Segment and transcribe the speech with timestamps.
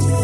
[0.00, 0.23] هنا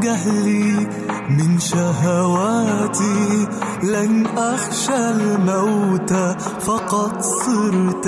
[0.00, 0.88] من جهلي
[1.30, 3.48] من شهواتي.
[3.82, 6.12] لن أخشى الموت
[6.60, 8.06] فقد صرت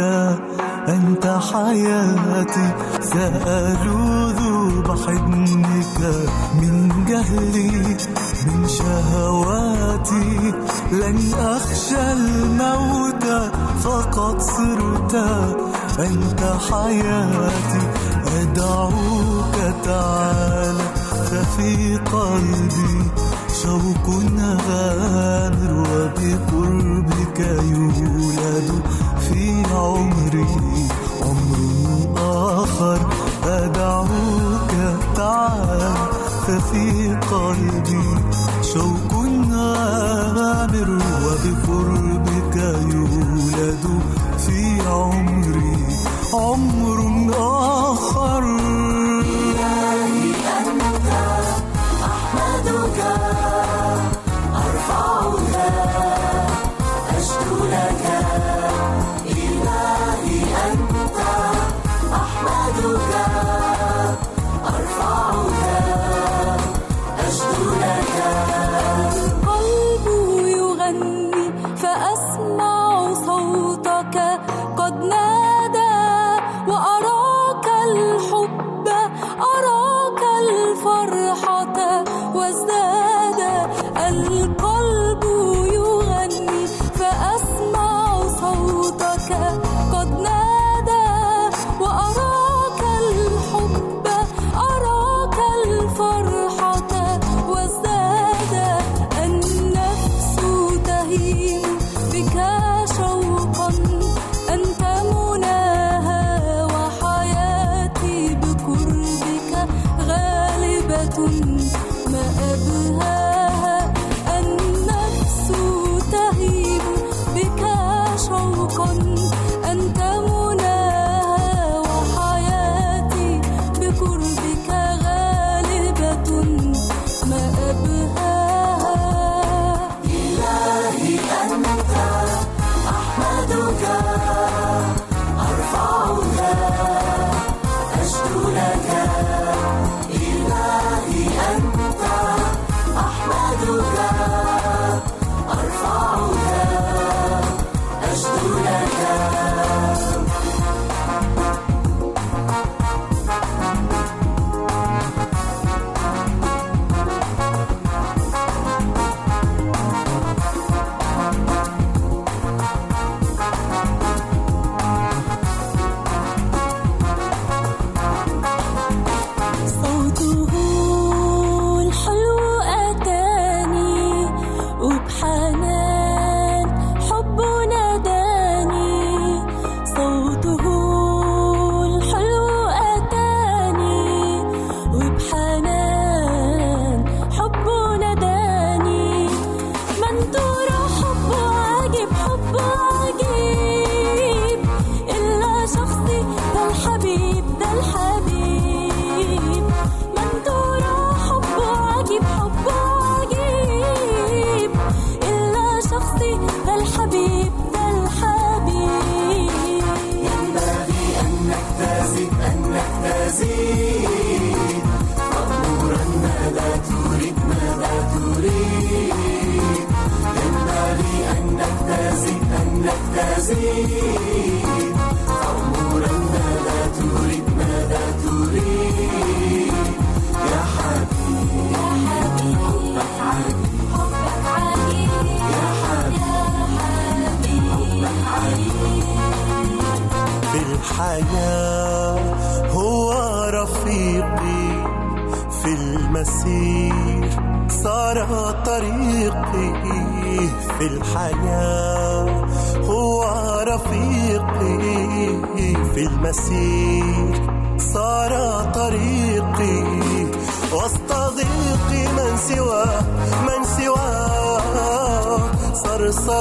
[0.89, 2.70] أنت حياتي.
[3.03, 4.41] سألوذ
[4.83, 6.01] بحضنك
[6.63, 7.97] من جهلي
[8.47, 10.53] من شهواتي.
[10.92, 13.24] لن أخشى الموت
[13.83, 15.14] فقد صرت
[15.98, 17.83] أنت حياتي.
[18.41, 20.92] أدعوك تعالى.
[21.33, 23.11] ففي قلبي
[23.63, 24.07] شوق
[24.69, 28.83] غامر وبقربك يولد
[29.20, 30.47] في عمري
[31.23, 31.61] عمر
[32.17, 33.01] آخر.
[33.45, 34.73] أدعوك
[35.17, 35.95] تعالى
[36.47, 38.09] ففي قلبي
[38.63, 39.13] شوق
[39.53, 40.91] غامر
[41.25, 42.57] وبقربك
[42.92, 43.85] يولد
[44.39, 45.77] في عمري
[46.35, 46.98] عمر
[47.39, 48.61] آخر.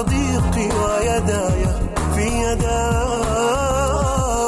[0.02, 1.66] صديقي ويداي
[2.16, 3.68] في يداه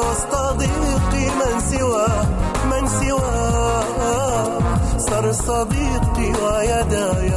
[0.00, 2.26] وسط ضيقي من سواه
[2.70, 4.58] من سواه
[4.98, 7.30] صار صديقي ويداي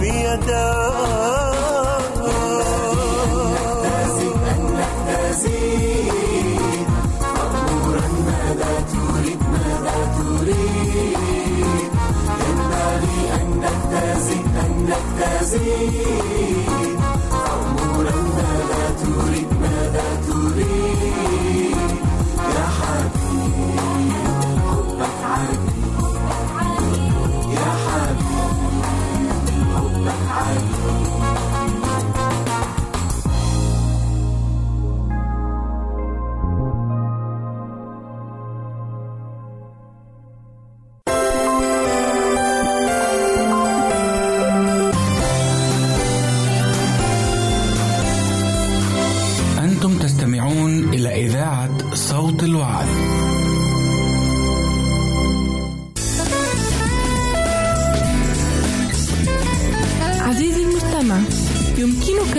[0.00, 1.12] في يداه
[14.64, 16.11] أنتم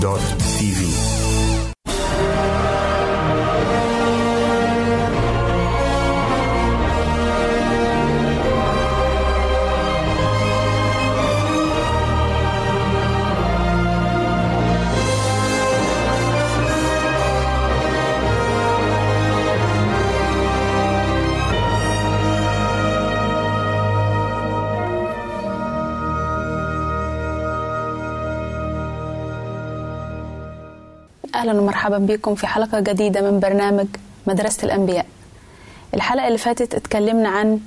[0.00, 1.25] www.tv.
[31.86, 33.86] أهلا ومرحبا بكم في حلقة جديدة من برنامج
[34.26, 35.06] مدرسة الأنبياء.
[35.94, 37.60] الحلقة اللي فاتت اتكلمنا عن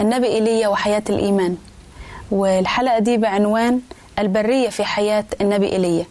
[0.00, 1.56] النبي إيليا وحياة الإيمان
[2.30, 3.80] والحلقة دي بعنوان
[4.18, 6.04] البرية في حياة النبي إيليا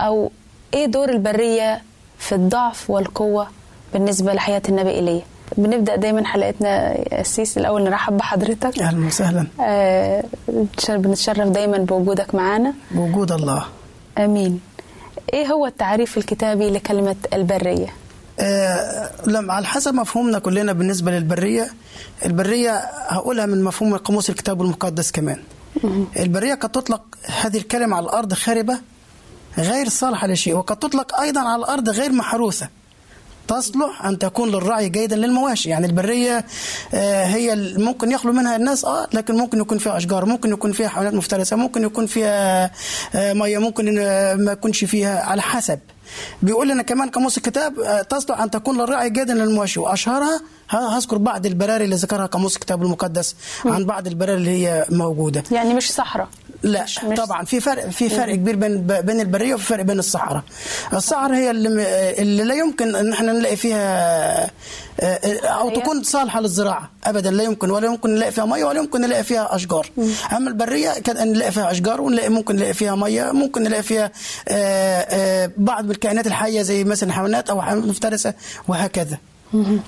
[0.00, 0.30] أو
[0.74, 1.82] إيه دور البرية
[2.18, 3.46] في الضعف والقوة
[3.92, 5.22] بالنسبة لحياة النبي إيليا.
[5.56, 8.78] بنبدأ دايما حلقتنا أسيس الأول نرحب بحضرتك.
[8.78, 9.46] أهلا وسهلا.
[9.60, 10.24] آه
[10.88, 12.74] بنتشرف دايما بوجودك معانا.
[12.90, 13.64] بوجود الله.
[14.18, 14.60] آمين.
[15.34, 17.86] إيه هو التعريف الكتابي لكلمة البرية؟
[18.40, 21.70] آه لما على حسب مفهومنا كلنا بالنسبة للبرية.
[22.24, 22.70] البرية
[23.08, 25.42] هقولها من مفهوم قاموس الكتاب المقدس كمان.
[26.16, 27.02] البرية قد تطلق
[27.42, 28.78] هذه الكلمة على الأرض خاربة
[29.58, 32.68] غير صالحة لشيء وقد تطلق أيضا على الأرض غير محروسة.
[33.48, 35.68] تصلح أن تكون للرعي جيدا للمواشي.
[35.70, 36.44] يعني البرية
[36.94, 40.88] آه، هي ممكن يخلو منها الناس آه لكن ممكن يكون فيها أشجار ممكن يكون فيها
[40.88, 42.70] حيوانات مفترسة ممكن يكون فيها
[43.14, 45.78] آه، مية ممكن آه، ما يكونش فيها على حسب.
[46.42, 49.80] بيقول لنا كمان قاموس الكتاب آه، تصلح أن تكون للرعي جيدا للمواشي.
[49.80, 53.36] وأشهرها ه- هذكر بعض البراري اللي ذكرها قاموس الكتاب المقدس
[53.66, 55.42] عن بعض البراري اللي هي موجودة.
[55.50, 56.28] يعني مش صحراء.
[56.64, 59.98] لا مش مش طبعا في فرق في فرق كبير بين بين البرية وفي فرق بين
[59.98, 60.42] الصحراء
[60.92, 61.68] الصحراء هي اللي,
[62.22, 64.50] اللي لا يمكن إن إحنا نلاقي فيها
[65.00, 68.78] آه، أو هي؟ تكون صالحة للزراعة ابدا لا يمكن ولا يمكن نلاقي فيها مية ولا
[68.78, 69.90] يمكن نلاقي فيها أشجار.
[70.36, 74.10] أما البرية كان نلاقي فيها أشجار ونلاقي ممكن نلاقي فيها مية ممكن نلاقي فيها
[74.48, 78.34] آه، آه، بعض الكائنات الحية زي مثلا حيوانات أو حيوانات مفترسة
[78.68, 79.18] وهكذا.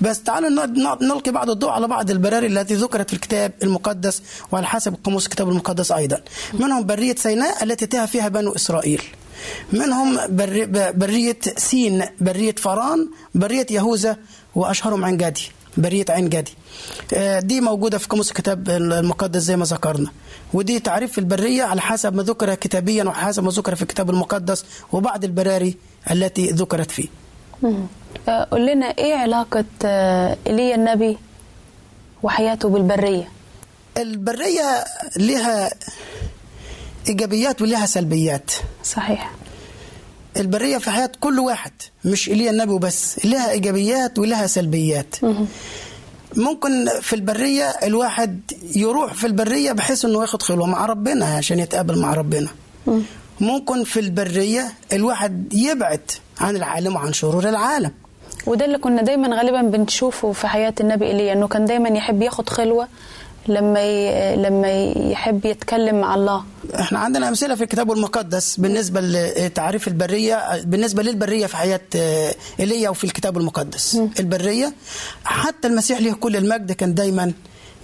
[0.00, 0.66] بس تعالوا
[1.02, 5.48] نلقي بعض الضوء على بعض البراري التي ذكرت في الكتاب المقدس وعلى حسب قاموس الكتاب
[5.48, 6.20] المقدس أيضا.
[6.54, 9.02] منهم برية سيناء التي تاه فيها بنو إسرائيل.
[9.72, 14.16] منهم بر- ب- برية سين برية فران برية يهوذا
[14.54, 15.42] وأشهرهم عين جدي
[15.76, 16.54] برية عين جدي
[17.14, 20.10] آه، دي موجودة في قاموس الكتاب المقدس زي ما ذكرنا.
[20.54, 25.24] ودي تعريف البرية على حسب ما ذكر كتابيا وحسب ما ذكر في الكتاب المقدس وبعض
[25.24, 25.76] البراري
[26.10, 27.08] التي ذكرت فيه.
[28.28, 31.16] قول لنا إيه علاقة آه، ايليا النبي
[32.22, 33.28] وحياته بالبرية؟
[33.96, 34.84] البرية
[35.16, 35.70] لها
[37.08, 38.50] إيجابيات ولها سلبيات.
[38.84, 39.32] صحيح.
[40.36, 41.72] البرية في حياة كل واحد
[42.04, 45.14] مش إيليا النبي وبس لها إيجابيات ولها سلبيات.
[46.36, 48.40] ممكن في البرية الواحد
[48.76, 52.48] يروح في البرية بحيث إنه ياخد خلوة مع ربنا عشان يتقابل مع ربنا.
[53.40, 57.92] ممكن في البرية الواحد يبعد عن العالم وعن شرور العالم.
[58.46, 62.48] وده اللي كنا دايما غالبا بنشوفه في حياة النبي إيليا إنه كان دايما يحب ياخد
[62.48, 62.88] خلوة
[63.48, 64.36] لما ي...
[64.36, 64.68] لما
[65.10, 66.44] يحب يتكلم مع الله.
[66.80, 71.80] إحنا عندنا أمثلة في الكتاب المقدس بالنسبة لتعريف البرية بالنسبة للبرية في حياة
[72.60, 73.98] ايليا وفي الكتاب المقدس.
[74.20, 74.72] البرية
[75.24, 77.32] حتى المسيح له كل المجد كان دايما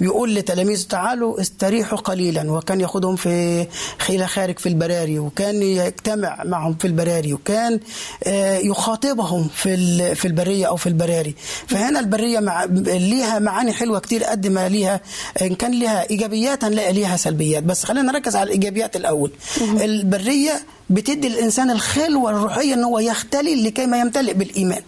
[0.03, 2.53] يقول لتلاميذه تعالوا استريحوا قليلا.
[2.53, 3.67] وكان ياخدهم في
[4.11, 7.81] إلى خارج في البراري وكان يجتمع معهم في البراري وكان
[8.25, 11.35] آه، يخاطبهم في في البرية أو في البراري.
[11.67, 15.01] فهنا البرية مع ليها معاني حلوة كتير قد ما ليها
[15.43, 17.63] إن كان ليها ايجابيات هنلاقي ليها سلبيات.
[17.63, 19.31] بس خلينا نركز على الإيجابيات الأول.
[19.61, 24.83] البرية بتدي الإنسان الخلوة الروحية إن هو يختلي لكي ما يمتلئ بالإيمان.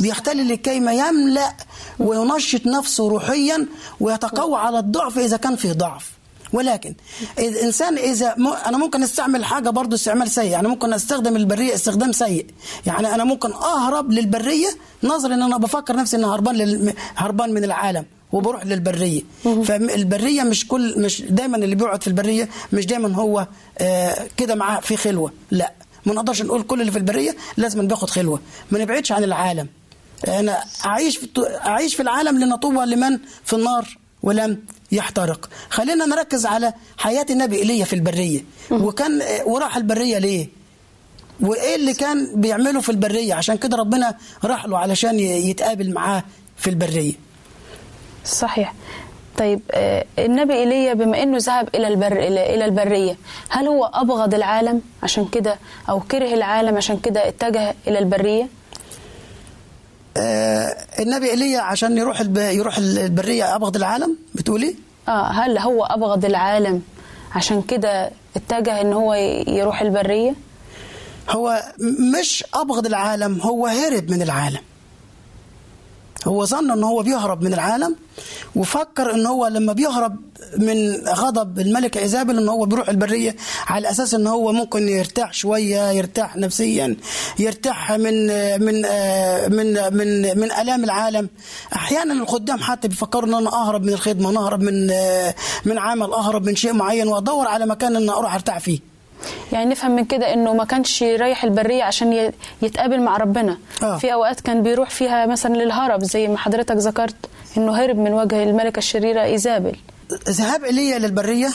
[0.00, 1.54] بيختلي لكي ما يملأ
[1.98, 3.66] وينشط نفسه روحيا
[4.00, 6.10] ويتقوى على الضعف إذا كان فيه ضعف.
[6.52, 6.94] ولكن
[7.38, 8.46] الانسان إذا م...
[8.46, 10.50] أنا ممكن أستعمل حاجة برضو استعمال سيء.
[10.50, 12.46] يعني ممكن أستخدم البرية استخدام سيء.
[12.86, 14.68] يعني أنا ممكن أهرب للبرية
[15.04, 16.94] نظرا إن أنا بفكر نفسي ان هربان لل...
[17.16, 19.22] هربان من العالم وبروح للبرية.
[19.44, 23.46] فالبريه مش كل مش دايما اللي بيقعد في البرية مش دايما هو
[23.78, 25.32] آه كده معاه في خلوة.
[25.50, 25.72] لا.
[26.06, 28.40] ما نقدرش نقول كل اللي في البرية لازم بياخد خلوة.
[28.70, 29.66] ما نبعدش عن العالم.
[30.28, 31.28] أنا أعيش في
[31.66, 34.62] أعيش في العالم لنطوبى لمن في النار ولم
[34.92, 35.48] يحترق.
[35.70, 38.44] خلينا نركز على حياة النبي ايليا في البرية.
[38.70, 40.48] وكان وراح البرية ليه؟
[41.40, 46.24] وإيه اللي كان بيعمله في البرية؟ عشان كده ربنا راح له علشان يتقابل معاه
[46.56, 47.12] في البرية.
[48.24, 48.74] صحيح.
[49.38, 53.16] طيب آه، النبي ايليا بما إنه ذهب إلى البر إلى إلى البرية
[53.48, 55.58] هل هو أبغض العالم عشان كده
[55.88, 58.48] أو كره العالم عشان كده اتجه إلى البرية؟
[60.16, 62.36] آه النبي ايليا عشان يروح الب...
[62.38, 64.74] يروح البرية أبغض العالم؟ بتقولي؟
[65.08, 66.82] آه هل هو أبغض العالم
[67.34, 69.14] عشان كده اتجه إن هو
[69.48, 70.34] يروح البرية؟
[71.30, 71.62] هو
[72.20, 74.60] مش أبغض العالم هو هرب من العالم.
[76.28, 77.96] هو ظن ان هو بيهرب من العالم
[78.56, 80.16] وفكر ان هو لما بيهرب
[80.58, 83.36] من غضب الملكة ايزابل ان هو بيروح البرية
[83.66, 86.96] على أساس ان هو ممكن يرتاح شوية يرتاح نفسيا
[87.38, 88.26] يرتاح من
[88.64, 88.74] من
[89.56, 91.28] من من من آلام العالم.
[91.74, 94.86] أحيانا الخدام حتى بيفكروا ان أنا أهرب من الخدمة أنا أهرب من
[95.64, 98.89] من عمل أهرب من شيء معين وأدور على مكان ان أروح أرتاح فيه.
[99.52, 103.58] يعني نفهم من كده إنه ما كانش رايح البرية عشان يتقابل مع ربنا.
[103.82, 103.98] آه.
[103.98, 107.16] في أوقات كان بيروح فيها مثلا للهرب زي ما حضرتك ذكرت
[107.56, 109.76] إنه هرب من وجه الملكة الشريرة إيزابل.
[110.28, 111.48] ذهاب ايليا للبرية؟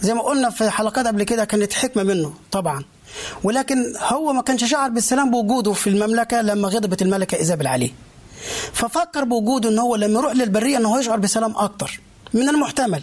[0.00, 2.84] زي ما قلنا في حلقات قبل كده كانت حكمة منه طبعا.
[3.44, 7.90] ولكن هو ما كانش شعر بالسلام بوجوده في المملكة لما غضبت الملكة إيزابل عليه.
[8.72, 12.00] ففكر بوجوده ان هو لما يروح للبرية إنه هو يشعر بسلام أكتر
[12.34, 13.02] من المحتمل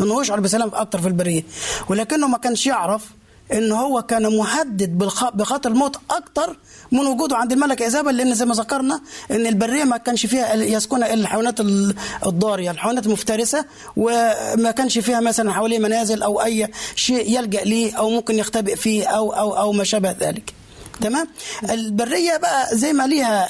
[0.00, 1.42] إنه يشعر بسلام أكتر في البرية.
[1.88, 3.10] ولكنه ما كانش يعرف
[3.52, 4.98] إن هو كان مهدد.
[5.34, 6.56] بخطر الموت أكتر
[6.92, 11.12] من وجوده عند الملكة ايزابل لأن زي ما ذكرنا إن البرية ما كانش فيها يسكنها
[11.14, 11.94] إلا الحيوانات ال-
[12.26, 13.64] الضارية الحيوانات المفترسة
[13.96, 19.06] وما كانش فيها مثلا حواليه منازل أو أي شيء يلجأ ليه أو ممكن يختبئ فيه
[19.06, 20.54] أو أو أو ما شابه ذلك
[21.00, 21.28] تمام
[21.70, 23.48] البرية بقى زي ما ليها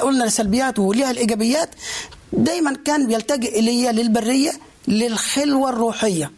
[0.00, 1.70] قلنا السلبيات وليها الإيجابيات
[2.32, 4.52] دايما كان بيلتجئ إليها للبرية
[4.88, 6.30] للخلوة الروحية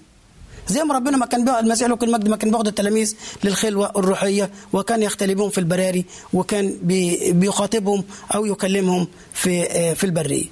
[0.69, 4.51] زي ما ربنا ما كان المسيح له كل المجد ما كان بياخد التلاميذ للخلوة الروحية
[4.73, 10.45] وكان يختلي بهم في البراري وكان بي بيخاطبهم أو يكلمهم في آه، في البرية.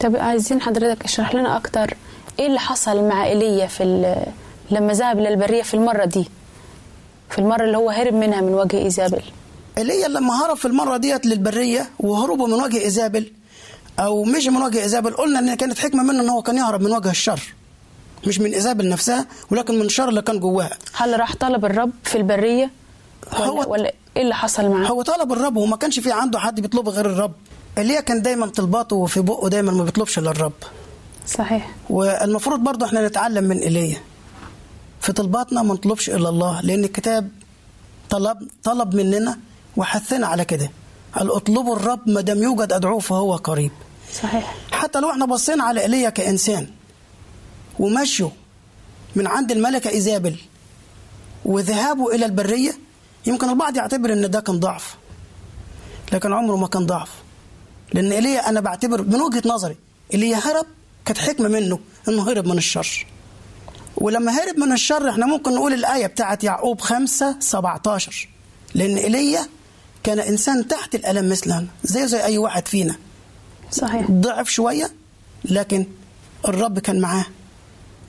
[0.00, 1.94] طب عايزين حضرتك اشرح لنا أكتر
[2.38, 3.84] إيه اللي حصل مع إيليا في
[4.70, 6.24] لما ذهب للبريه في المرة دي؟
[7.30, 9.22] في المرة اللي هو هرب منها من وجه إيزابل.
[9.78, 13.32] إيليا لما هرب في المرة ديت للبرية وهربوا من وجه إيزابل
[13.98, 16.92] أو مش من وجه إيزابل قلنا إن كانت حكمة منه إن هو كان يهرب من
[16.92, 17.40] وجه الشر.
[18.26, 22.18] مش من ايزابل نفسها ولكن من الشر اللي كان جواها هل راح طلب الرب في
[22.18, 22.70] البرية؟
[23.32, 26.60] ولا, هو- ولا إيه اللي حصل معاه هو طلب الرب وما كانش في عنده حد
[26.60, 27.32] بيطلبه غير الرب.
[27.78, 30.52] ايليا كان دايما طلباته في بقه دايما ما بيطلبش إلا الرب.
[31.28, 31.70] صحيح.
[31.90, 33.96] والمفروض برضه إحنا نتعلم من ايليا
[35.00, 37.28] في طلباتنا ما نطلبش إلا الله لأن الكتاب
[38.10, 39.38] طلب طلب مننا
[39.76, 40.70] وحثنا على كده.
[41.14, 43.70] قال اطلبوا الرب ما دام يوجد أدعوه فهو قريب.
[44.22, 44.54] صحيح.
[44.72, 46.66] حتى لو إحنا بصينا على ايليا كإنسان
[47.78, 48.30] ومشوا
[49.16, 50.36] من عند الملكة إيزابل
[51.44, 52.72] وذهابه إلى البرية.
[53.26, 54.96] يمكن البعض يعتبر إن ده كان ضعف
[56.12, 57.08] لكن عمره ما كان ضعف.
[57.94, 59.76] لأن ايليا أنا بعتبر من وجهة نظري
[60.14, 60.66] ايليا هرب
[61.04, 63.06] كانت حكمة منه إنه هرب من الشر.
[63.96, 68.28] ولما هرب من الشر إحنا ممكن نقول الآية بتاعت يعقوب 5 17
[68.74, 69.46] لأن ايليا
[70.02, 72.96] كان إنسان تحت الألم مثلنا زيه زي أي واحد فينا.
[73.70, 74.10] صحيح.
[74.10, 74.90] ضعف شوية
[75.44, 75.86] لكن
[76.48, 77.26] الرب كان معاه.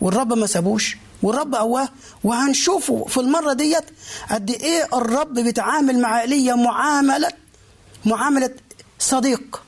[0.04, 1.90] والرب ما سابوش والرب قواه.
[2.24, 3.84] وهنشوفه في المرة ديت
[4.32, 7.30] قد إيه الرب بيتعامل مع إيليا معاملة
[8.06, 8.50] معاملة
[9.00, 9.62] صديق.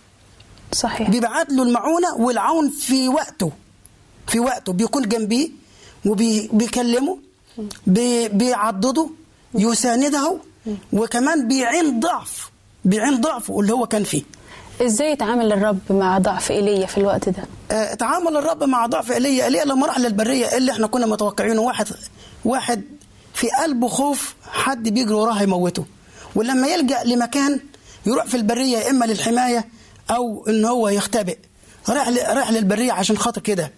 [0.71, 1.09] صحيح.
[1.09, 3.51] بيبعت له المعونة والعون في وقته
[4.27, 4.73] في وقته.
[4.73, 5.49] بيكون جنبيه
[6.05, 7.17] وبيكلمه
[7.87, 9.09] بي- بيعضده
[9.55, 10.37] يسانده
[10.93, 12.51] وكمان بيعين ضعف
[12.85, 14.23] بيعين ضعفه اللي هو كان فيه.
[14.81, 19.45] إزاي يتعامل الرب مع ضعف ايليا في الوقت ده؟ آه، تعامل الرب مع ضعف ايليا.
[19.45, 21.61] ايليا لما راح للبرية اللي إحنا كنا متوقعينه.
[21.61, 21.87] واحد
[22.45, 22.81] واحد
[23.33, 25.85] في قلبه خوف حد بيجري وراه هيموته.
[26.35, 27.59] ولما يلجأ لمكان
[28.05, 29.65] يروح في البرية يا إما للحماية
[30.11, 31.37] أو إن هو يختبئ.
[31.89, 33.71] راح راح للبرية عشان خاطر كده.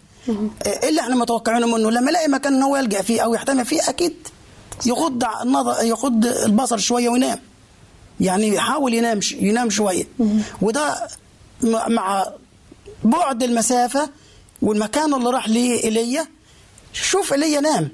[0.66, 3.90] إيه اللي إحنا متوقعينه منه لما يلاقي مكان إن هو يلجأ فيه أو يحتمي فيه
[3.90, 4.14] أكيد
[4.86, 7.40] يغض النظر يغض البصر شوية وينام.
[8.20, 10.04] يعني يحاول ينام ينام شوية.
[10.62, 11.08] وده
[11.88, 12.26] مع
[13.04, 14.10] بعد المسافة
[14.62, 16.26] والمكان اللي راح ليه ايليا
[16.94, 17.90] شوف ايليا نام.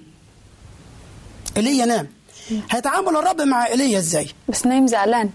[1.58, 2.08] ايليا نام.
[2.72, 5.30] هيتعامل الرب مع ايليا إزاي؟ بس نايم زعلان.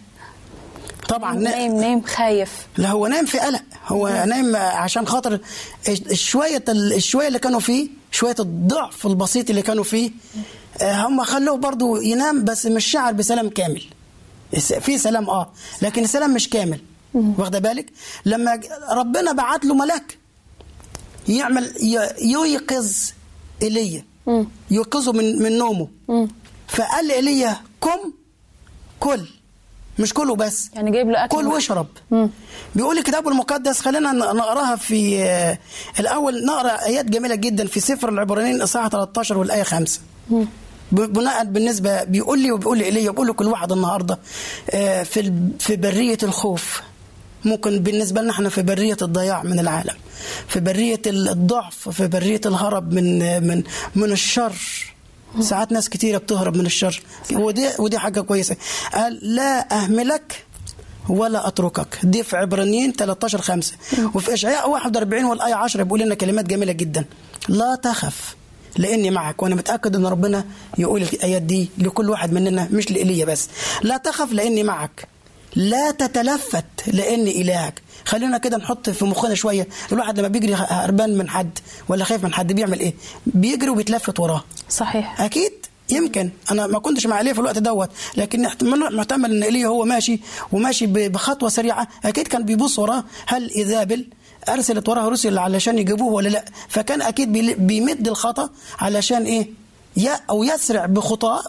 [1.08, 1.80] طبعا نا- نايم.
[1.80, 2.50] نايم خايف.
[2.76, 3.62] لا هو نايم في قلق.
[3.86, 5.38] هو نايم عشان خاطر
[6.12, 10.10] شوية الشويه اللي كانوا فيه شوية الضعف البسيط اللي كانوا فيه
[10.82, 13.82] آه، هم خلوه برضو ينام بس مش شعر بسلام كامل.
[14.80, 15.52] في سلام آه.
[15.82, 16.80] لكن السلام مش كامل.
[17.14, 17.86] واخدة بالك؟
[18.24, 20.18] لما ربنا بعت له ملاك
[21.28, 21.74] يعمل
[22.22, 22.92] ييقظ
[23.62, 24.04] ايليا
[24.70, 25.88] يوقظه من من نومه.
[26.68, 28.12] فقال لايليا قم
[29.00, 29.28] كل.
[29.98, 30.70] مش كله بس.
[30.74, 31.46] يعني جايب له أكل كل.
[31.46, 31.86] واشرب.
[32.74, 35.58] بيقول الكتاب المقدس خلينا نقراها في آه،
[36.00, 36.44] الأول.
[36.44, 40.44] نقرأ آيات جميلة جدا في سفر العبرانيين اصحاح 13 والآية 5 ب-
[40.92, 44.18] بناء بالنسبة بيقول لي وبيقول لي وبيقول لكل واحد النهارده
[44.70, 46.82] آه، في في برية الخوف.
[47.44, 49.94] ممكن بالنسبة لنا إحنا في برية الضياع من العالم
[50.48, 53.62] في برية ال- الضعف في برية الهرب من من
[53.94, 54.52] من الشر.
[55.40, 57.02] ساعات ناس كتيرة بتهرب من الشر.
[57.32, 58.56] ودي ودي حاجة كويسة.
[58.94, 60.44] قال لا أهملك
[61.08, 61.98] ولا أتركك.
[62.02, 63.72] دي في عبرانيين 13 5
[64.14, 67.04] وفي إشعياء 41 والآية 10 بيقول لنا كلمات جميلة جدا.
[67.48, 68.36] لا تخف.
[68.78, 70.44] لإني معك وأنا متأكد إن ربنا
[70.78, 73.48] يقول الآيات دي لكل واحد مننا مش لإيليا بس.
[73.82, 75.08] لا تخف لإني معك.
[75.56, 77.82] لا تتلفت لإني إلهك.
[78.04, 79.68] خلينا كده نحط في مخنا شوية.
[79.92, 82.94] الواحد لما بيجري هربان من حد ولا خايف من حد بيعمل إيه؟
[83.26, 84.44] بيجري وبيتلفت وراه.
[84.70, 85.20] صحيح.
[85.20, 85.52] أكيد.
[85.90, 86.30] يمكن.
[86.50, 88.42] أنا ما كنتش مع إيليا في الوقت دوت لكن
[88.92, 90.20] محتمل إن إيليا هو ماشي
[90.52, 91.88] وماشي بخطوة سريعة.
[92.04, 93.04] أكيد كان بيبص وراه.
[93.26, 94.06] هل ايزابل
[94.48, 97.32] ارسلت وراه رسل علشان يجيبوه ولا لا؟ فكان أكيد
[97.66, 99.48] بيمد الخطأ علشان إيه؟
[99.96, 101.42] يا أو يسرع بخطا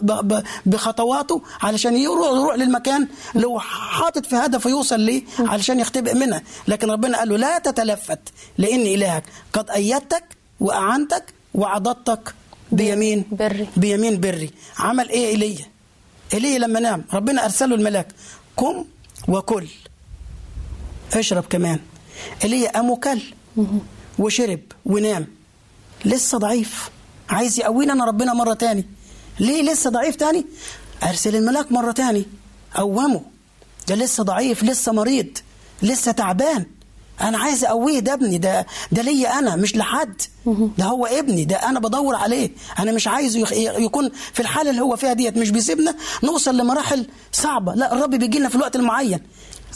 [0.66, 6.42] بخطواته علشان يروح يروح للمكان اللي هو حاطط في هدفه يوصل ليه؟ علشان يختبئ منها.
[6.68, 8.18] لكن ربنا قال له لا تتلفت
[8.58, 10.24] لاني إلهك قد أيدتك
[10.60, 12.34] وأعنتك وعضدتك
[12.72, 13.66] بيمين بري.
[13.76, 14.50] بيمين بري.
[14.78, 15.66] عمل إيه إيليا؟
[16.34, 18.08] إيليا لما نام ربنا أرسله الملاك
[18.56, 18.84] قم
[19.28, 19.66] وكل
[21.14, 21.78] اشرب كمان.
[22.44, 23.20] ايليا قام وكل.
[24.18, 25.26] وشرب ونام.
[26.04, 26.90] لسه ضعيف.
[27.30, 28.84] عايز يقوينا أنا ربنا مرة تاني.
[29.40, 30.46] ليه لسه ضعيف تاني؟
[31.02, 32.26] أرسل الملاك مرة تاني.
[32.74, 33.22] قومه
[33.88, 35.38] ده لسه ضعيف لسه مريض
[35.82, 36.66] لسه تعبان.
[37.20, 40.22] أنا عايز أقويه ده ابني ده ده ليا أنا مش لحد.
[40.78, 42.50] ده هو ابني ده أنا بدور عليه.
[42.78, 45.36] أنا مش عايزه يكون في الحالة اللي هو فيها ديت.
[45.36, 47.74] مش بيسيبنا نوصل لمراحل صعبة.
[47.74, 49.20] لا الرب بيجي لنا في الوقت المعين.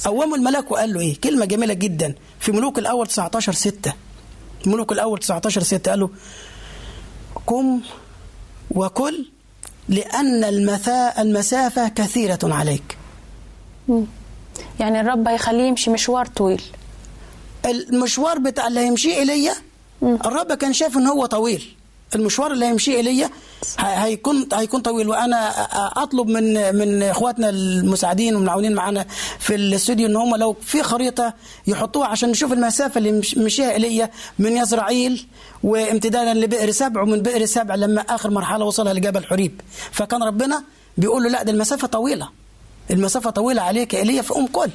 [0.04, 2.14] قومه الملاك وقال له إيه؟ كلمة جميلة جدا.
[2.40, 3.92] في ملوك الأول 19 6
[4.66, 6.10] ملوك الأول 19 6 قال له
[7.46, 7.80] قم
[8.70, 9.26] وكل
[9.88, 12.98] لأن المثا المسافة كثيرة عليك.
[14.80, 16.62] يعني الرب هيخليه يمشي مشوار طويل.
[17.66, 19.54] المشوار بتاع اللي هيمشيه ايليا
[20.02, 21.74] الرب كان شايف إن هو طويل.
[22.16, 23.30] المشوار اللي هيمشيه ايليا
[23.78, 25.08] ه- هيكون هيكون طويل.
[25.08, 25.48] وأنا
[26.02, 29.06] أطلب من من إخواتنا المساعدين والمعاونين معانا
[29.38, 31.34] في الاستوديو إن هم لو في خريطة
[31.66, 35.26] يحطوها عشان نشوف المسافة اللي مش- مشيها ايليا من يزرعيل
[35.62, 39.60] وامتدادا لبئر سبع ومن بئر سبع لما آخر مرحلة وصلها لجبل حريب.
[39.92, 40.62] فكان ربنا
[40.98, 42.28] بيقول له لا ده المسافة طويلة.
[42.90, 44.70] المسافة طويلة عليك يا ايليا فقوم كل.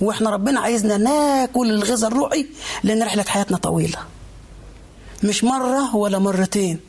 [0.00, 2.46] وإحنا ربنا عايزنا ناكل الغذاء الروحي
[2.84, 3.98] لأن رحلة حياتنا طويلة.
[5.22, 6.80] مش مرة ولا مرتين.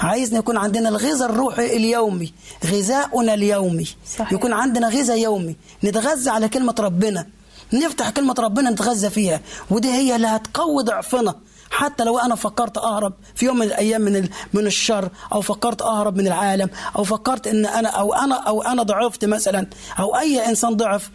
[0.00, 2.32] عايزنا يكون عندنا الغذاء الروحي اليومي.
[2.66, 3.86] غذاؤنا اليومي.
[4.16, 4.32] صحيح.
[4.32, 5.56] يكون عندنا غذاء يومي.
[5.84, 7.26] نتغذى على كلمة ربنا.
[7.72, 9.40] نفتح كلمة ربنا نتغذى فيها.
[9.70, 11.34] ودي هي اللي هتقوي ضعفنا.
[11.70, 15.82] حتى لو أنا فكرت أهرب في يوم من الأيام من ال- من الشر أو فكرت
[15.82, 19.66] أهرب من العالم أو فكرت إن أنا أو أنا أو أنا ضعفت مثلا
[19.98, 21.10] أو أي إنسان ضعف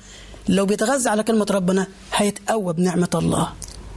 [0.49, 3.49] لو بيتغذى على كلمة ربنا هيتقوى بنعمة الله.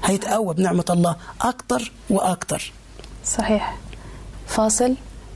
[0.05, 2.73] هيتقوى بنعمة الله أكتر وأكتر.
[3.25, 3.77] صحيح.
[4.47, 4.95] فاصل.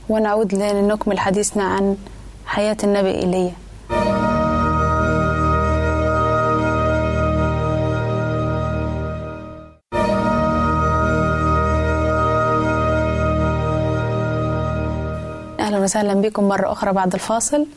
[0.09, 1.97] ونعود لنكمل حديثنا عن
[2.45, 3.53] حياة النبي إيليا
[15.59, 17.67] أهلا وسهلا بكم مرة أخرى بعد الفاصل.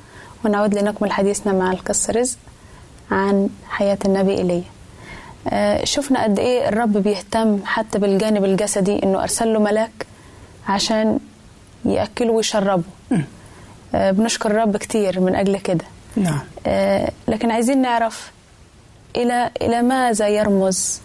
[0.45, 2.39] ونعود لنكمل حديثنا مع القس رزق
[3.11, 4.65] عن حياة النبي إيليا
[5.85, 10.07] شفنا قد إيه الرب بيهتم حتى بالجانب الجسدي إنه أرسل له ملاك
[10.69, 11.19] عشان
[11.85, 12.83] يأكله ويشربه.
[13.95, 15.85] آه، بنشكر الرب كتير من أجل كده.
[16.17, 16.41] نعم.
[16.67, 18.33] آه، لكن عايزين نعرف
[19.17, 21.01] إلى إلى ماذا يرمز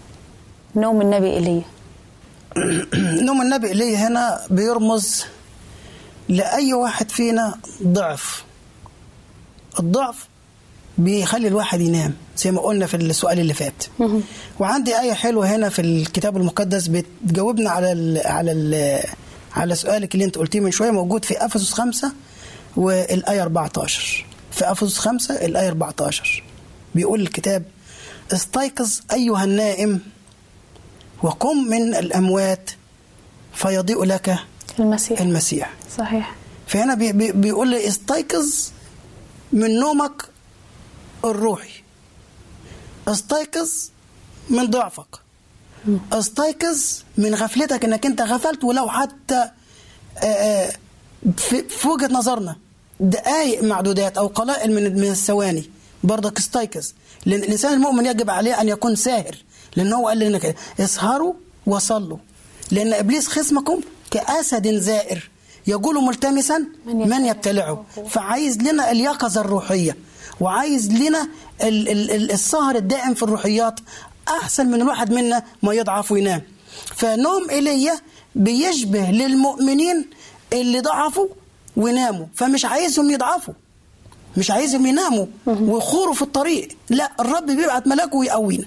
[0.75, 1.61] نوم النبي إيليا
[3.27, 5.25] نوم النبي إليه هنا بيرمز
[6.29, 8.43] لأي واحد فينا ضعف.
[9.79, 10.28] الضعف
[10.99, 13.83] بيخلي الواحد ينام زي ما قلنا في السؤال اللي فات.
[14.59, 18.99] وعندي آية حلوة هنا في الكتاب المقدس بتجاوبنا على ال على ال
[19.55, 22.11] على سؤالك اللي انت قلتيه من شوية موجود في أفسس خمسة
[22.75, 26.43] والآية 14 في أفسس خمسة الآية 14
[26.95, 27.63] بيقول الكتاب
[28.33, 29.99] استيقظ أيها النائم
[31.23, 32.71] وقم من الأموات
[33.53, 34.35] فيضيء لك
[34.79, 35.21] المسيح.
[35.21, 35.73] المسيح.
[35.97, 36.35] صحيح.
[36.67, 38.47] فهنا بي بي بيقول لي استيقظ
[39.53, 40.25] من نومك
[41.31, 41.83] الروحي
[43.07, 43.69] استيقظ
[44.49, 45.19] من ضعفك.
[46.13, 46.79] استيقظ
[47.17, 49.49] من غفلتك إنك أنت غفلت ولو حتى
[50.17, 50.71] آه، آه،
[51.69, 52.55] في وجهة نظرنا
[52.99, 55.69] دقائق معدودات أو قلائل من من الثواني.
[56.03, 56.87] برضك استيقظ.
[57.25, 59.35] لأن الإنسان المؤمن يجب عليه أن يكون ساهر.
[59.75, 61.33] لأن هو قال لنا كده اسهروا
[61.65, 62.17] وصلوا.
[62.71, 65.29] لأن إبليس خصمكم كأسد زائر
[65.67, 67.85] يقول ملتمسا من من يبتلعه.
[68.09, 69.97] فعايز لنا اليقظة الروحية.
[70.39, 71.27] وعايز لنا
[71.63, 73.79] ال- ال- ال- السهر الدائم في الروحيات
[74.27, 76.41] أحسن من الواحد منا ما يضعف وينام.
[76.95, 77.99] فنوم ايليا
[78.35, 80.05] بيشبه للمؤمنين
[80.53, 81.27] اللي ضعفوا
[81.77, 82.25] وناموا.
[82.35, 83.53] فمش عايزهم يضعفوا
[84.37, 86.67] مش عايزهم يناموا ويخوروا في الطريق.
[86.89, 88.65] لا الرب بيبعت ملاكه ويقوينا.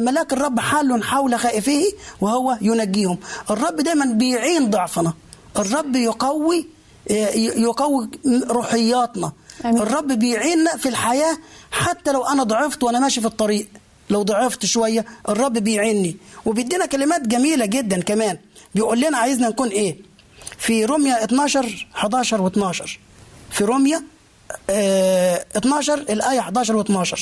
[0.00, 3.18] ملاك الرب حال حول خائفيه وهو ينجيهم.
[3.50, 5.12] الرب دايما بيعين ضعفنا.
[5.58, 6.66] الرب يقوي
[7.10, 8.08] يقوي
[8.50, 9.32] روحياتنا.
[9.64, 9.82] أمين.
[9.82, 11.38] الرب بيعيننا في الحياة
[11.70, 13.66] حتى لو أنا ضعفت وأنا ماشي في الطريق.
[14.10, 18.38] لو ضعفت شوية الرب بيعيني وبيدينا كلمات جميلة جدا كمان.
[18.74, 19.96] بيقول لنا عايزنا نكون إيه؟
[20.58, 22.90] في روميا 12 11 و12
[23.50, 24.02] في روميا
[24.70, 27.18] آه 12 الآية 11 و12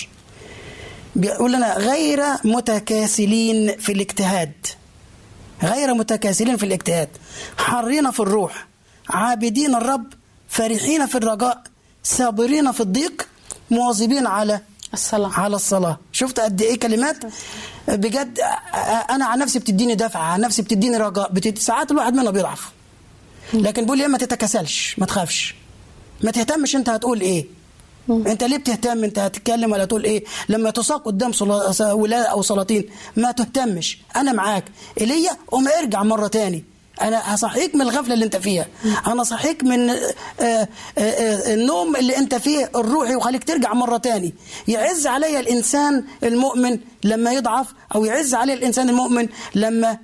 [1.17, 4.53] بيقول لنا غير متكاسلين في الاجتهاد.
[5.63, 7.09] غير متكاسلين في الاجتهاد.
[7.59, 8.67] حرين في الروح.
[9.11, 10.07] عابدين الرب
[10.49, 11.63] فرحين في الرجاء
[12.03, 13.29] صابرين في الضيق
[13.71, 14.61] مواظبين على
[14.95, 15.41] الصلاة.
[15.41, 15.99] على الصلاة.
[16.13, 17.17] شفت قد إيه كلمات؟
[17.89, 18.39] بجد
[19.11, 21.59] أنا عن نفسي بتديني دفعة عن نفسي بتديني رجاء بتد...
[21.59, 22.71] ساعات الواحد منا بيضعف.
[23.55, 25.55] لكن بيقول لي ما تتكاسلش ما تخافش.
[26.23, 27.47] ما تهتمش أنت هتقول إيه.
[28.11, 31.33] أنت ليه بتهتم؟ أنت هتتكلم ولا تقول إيه؟ لما تساق قدام.
[31.81, 33.99] ولاء أو سلاطين ما تهتمش.
[34.17, 34.65] أنا معاك.
[35.01, 36.65] ايليا قوم ارجع مرة تاني.
[37.01, 38.67] أنا هصحيك من الغفلة اللي أنت فيها.
[39.07, 39.95] أنا صحيك من آه،
[40.41, 44.35] آه، آه، النوم اللي أنت فيه الروحي وخليك ترجع مرة تاني.
[44.69, 49.99] يعز عليا الإنسان المؤمن لما يضعف أو يعز عليه الإنسان المؤمن لما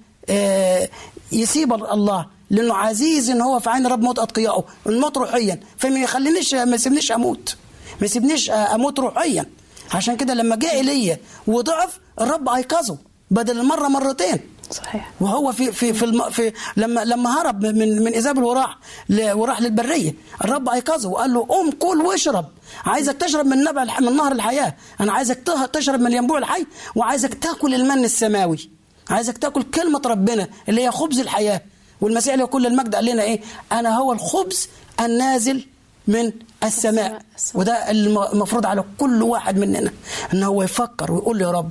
[1.32, 2.26] يسيب الله.
[2.50, 5.60] لأنه عزيز إن هو في عين رب موت اتقيائه الموت روحيا.
[5.78, 7.56] فما يخلينيش ما يسيبنيش أموت.
[8.00, 9.46] ما يسيبنيش أموت روحيا.
[9.94, 12.98] عشان كده لما جاء ايليا وضعف الرب أيقظه
[13.30, 14.55] بدل المرة مرتين.
[14.70, 15.10] صحيح.
[15.20, 19.60] وهو في في في, الم في لما لما هرب من من ايزابل وراح ل- وراح
[19.60, 22.44] للبرية الرب أيقظه وقال له قوم كل واشرب.
[22.84, 24.74] عايزك تشرب من نبع الح- من نهر الحياة.
[25.00, 25.38] أنا عايزك
[25.72, 28.70] تشرب من ينبوع الحي وعايزك تأكل المن السماوي.
[29.10, 31.60] عايزك تأكل كلمة ربنا اللي هي خبز الحياة.
[32.00, 33.40] والمسيح له كل المجد قال لنا إيه؟
[33.72, 34.68] أنا هو الخبز
[35.00, 35.66] النازل
[36.08, 36.32] من
[36.64, 37.22] السماء.
[37.36, 37.60] السماء.
[37.60, 39.90] وده الم- المفروض على كل واحد مننا
[40.34, 41.70] إن هو يفكر ويقول يا رب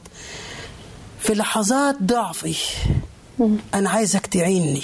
[1.25, 2.55] في لحظات ضعفي.
[3.73, 4.83] أنا عايزك تعيني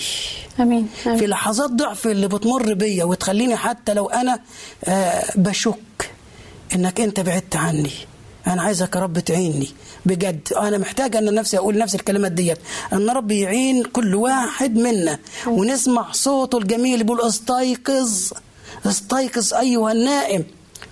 [0.59, 4.39] آمين في امين لحظات ضعف اللي بتمر بيا وتخليني حتى لو أنا
[4.85, 6.11] آه بشك
[6.75, 7.91] إنك أنت بعدت عني.
[8.47, 9.67] أنا عايزك يا رب تعيني
[10.05, 12.57] بجد أنا محتاج إن نفسي أقول نفس الكلمات ديت.
[12.93, 15.19] إن رب يعين كل واحد منا.
[15.47, 18.31] ونسمع صوته الجميل اللي بيقول استيقظ
[18.85, 20.43] استيقظ أيها النائم.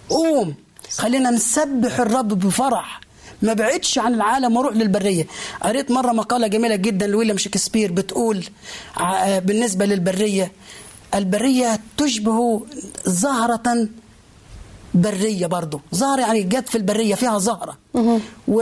[0.09, 0.53] قوم.
[0.97, 3.01] خلينا نسبح الرب بفرح.
[3.41, 5.27] ما بعدش عن العالم وأروح للبرية.
[5.61, 8.45] قريت مرة مقالة جميلة جدا لويليام شكسبير بتقول
[8.97, 10.51] ع- بالنسبة للبرية
[11.15, 12.65] البرية تشبه
[13.05, 13.87] زهرة
[14.93, 17.77] برية برضه زهرة يعني جت في البرية فيها زهرة.
[18.47, 18.61] و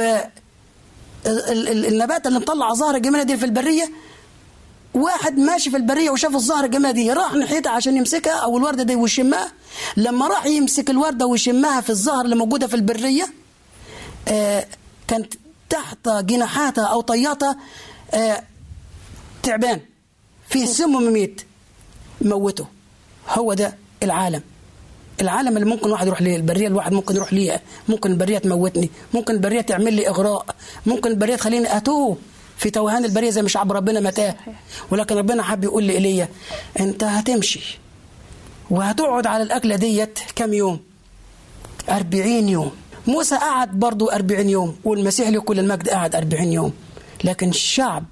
[1.25, 3.91] ال- ال- النبات اللي مطلع زهرة جميلة دي في البرية
[4.93, 8.95] واحد ماشي في البرية وشاف الزهرة الجميلة دي راح ناحيتها عشان يمسكها أو الوردة دي
[8.95, 9.51] ويشمها.
[9.97, 13.27] لما راح يمسك الوردة ويشمها في الزهر اللي موجودة في البرية آه
[15.07, 15.33] كانت
[15.69, 17.57] تحت جناحاتها أو طياتها
[18.13, 18.43] آه
[19.43, 19.79] تعبان.
[20.49, 21.41] فيه سم مميت.
[22.21, 22.67] موته.
[23.29, 24.41] هو ده العالم.
[25.21, 27.61] العالم اللي ممكن واحد يروح ليه؟ البرية الواحد ممكن يروح ليها.
[27.89, 28.89] ممكن البرية تموتني.
[29.13, 30.45] ممكن البرية تعمل لي إغراء.
[30.85, 32.17] ممكن البرية تخليني أتوه.
[32.57, 34.35] في توهان البرية زي ما شعب ربنا متاه.
[34.91, 36.27] ولكن ربنا حب يقول لايليا
[36.79, 37.79] أنت هتمشي.
[38.69, 40.79] وهتقعد على الأكلة ديت كام يوم؟
[41.89, 42.71] أربعين يوم.
[43.07, 46.73] موسى قعد برضو أربعين يوم والمسيح له كل المجد قعد أربعين يوم.
[47.23, 48.03] لكن الشعب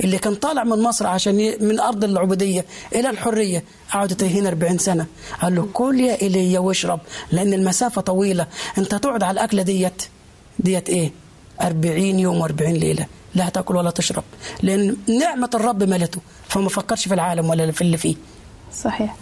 [0.00, 1.56] اللي كان طالع من مصر عشان ي...
[1.60, 5.06] من أرض العبودية إلى الحرية قعدوا تايهين 40 سنة.
[5.42, 7.00] قال له كل يا إيليا واشرب
[7.32, 8.46] لأن المسافة طويلة.
[8.78, 10.02] أنت تقعد على الأكلة ديت.
[10.58, 11.12] ديت إيه؟
[11.60, 13.06] 40 يوم و40 ليلة.
[13.34, 14.24] لا تأكل ولا تشرب
[14.62, 16.20] لأن نعمة الرب ملته.
[16.48, 18.14] فما فكرش في العالم ولا في اللي فيه.
[18.82, 19.16] صحيح.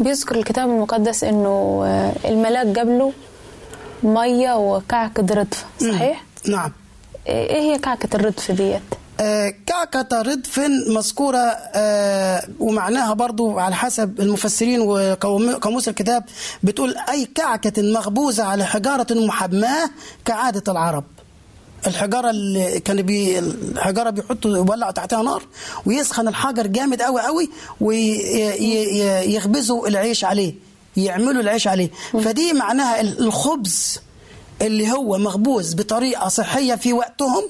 [0.00, 3.12] بيذكر الكتاب المقدس إنه آه، الملاك جاب له
[4.02, 6.72] مية وكعكه ردف صحيح؟ نعم.
[7.26, 8.82] إيه هي كعكة الردف ديت؟
[9.20, 11.38] آه، كعكة ردف مذكورة
[11.74, 16.24] آه، ومعناها برضو على حسب المفسرين وقاموس الكتاب
[16.62, 19.90] بتقول أي كعكة مخبوزة على حجارة محماة
[20.24, 21.04] كعادة العرب.
[21.86, 25.42] الحجارة اللي كان بي الحجارة بيحطوا يولعوا تحتها نار
[25.86, 27.50] ويسخن الحجر جامد قوي قوي
[28.60, 30.54] ويخبزوا العيش عليه.
[30.96, 31.90] يعملوا العيش عليه.
[32.12, 33.98] فدي معناها الخبز
[34.62, 37.42] اللي هو مخبوز بطريقة صحية في وقتهم.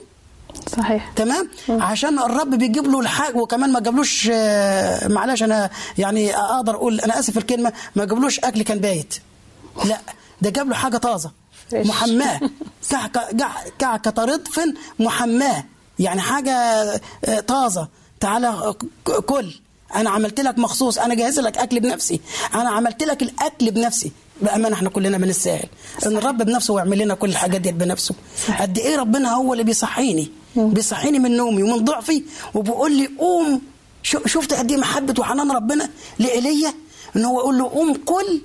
[0.77, 1.13] صحيح.
[1.17, 7.01] تمام؟ عشان الرب بيجيب له الحاجة وكمان ما جابلوش آه، معلش أنا يعني أقدر أقول
[7.01, 9.15] أنا آسف الكلمة ما جابلوش أكل كان بايت.
[9.85, 9.99] لا
[10.43, 11.31] ده جاب له حاجة طازة.
[11.73, 12.41] محماه.
[13.79, 14.61] كعكه رطف
[14.99, 15.65] محماه.
[15.99, 16.53] يعني حاجة
[17.25, 17.89] آه، طازة.
[18.21, 18.75] تعالى
[19.07, 19.55] ك- كل.
[19.95, 22.21] أنا عملت لك مخصوص أنا جاهز لك أكل بنفسي.
[22.55, 24.13] أنا عملت لك الأكل بنفسي.
[24.43, 25.69] بأمانة إحنا كلنا بنستاهل
[26.07, 28.15] إن الرب بنفسه ويعمل لنا كل الحاجات دي بنفسه.
[28.61, 32.23] قد إيه ربنا هو اللي بيصحيني؟ بيصحيني من نومي ومن ضعفي
[32.55, 33.63] وبيقول لي قوم.
[34.03, 36.75] شفت قد إيه محبة وحنان ربنا لإيليا؟
[37.17, 38.41] إن هو يقول له قوم كل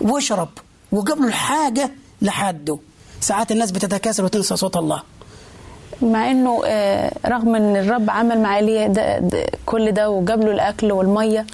[0.00, 0.48] واشرب
[0.92, 1.92] وجاب له الحاجة
[2.22, 2.78] لحده.
[3.20, 5.02] ساعات الناس بتتكاسل وتنسى صوت الله.
[6.02, 10.50] مع إنه آه، رغم إن الرب عمل مع ايليا ده ده كل ده وجاب له
[10.52, 11.46] الأكل والمية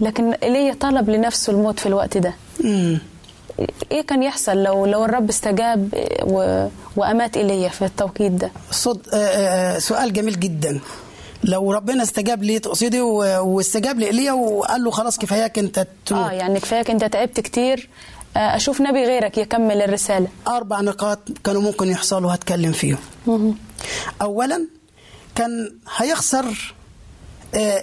[0.00, 2.34] لكن ايليا طلب لنفسه الموت في الوقت ده.
[3.92, 5.88] إيه كان يحصل لو لو الرب استجاب
[6.22, 6.66] و...
[6.96, 10.80] وأمات ايليا في التوقيت ده؟ صد آه، آه، سؤال جميل جدا.
[11.44, 16.22] لو ربنا استجاب لي تقصدي واستجاب لإيليا وقال له خلاص كفاياك أنت تموت.
[16.30, 17.88] آه يعني كفايك أنت تعبت كتير
[18.36, 20.28] أشوف نبي غيرك يكمل الرسالة.
[20.48, 22.98] أربع نقاط كانوا ممكن يحصلوا هتكلم فيهم.
[24.22, 24.66] أولا
[25.34, 26.74] كان هيخسر
[27.54, 27.82] آه،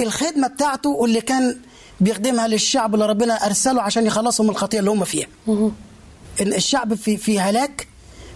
[0.00, 1.56] الخدمة بتاعته واللي كان
[2.00, 5.26] بيخدمها للشعب اللي ربنا أرسله عشان يخلصهم من الخطية اللي هم فيها.
[6.40, 7.88] إن الشعب في في هلاك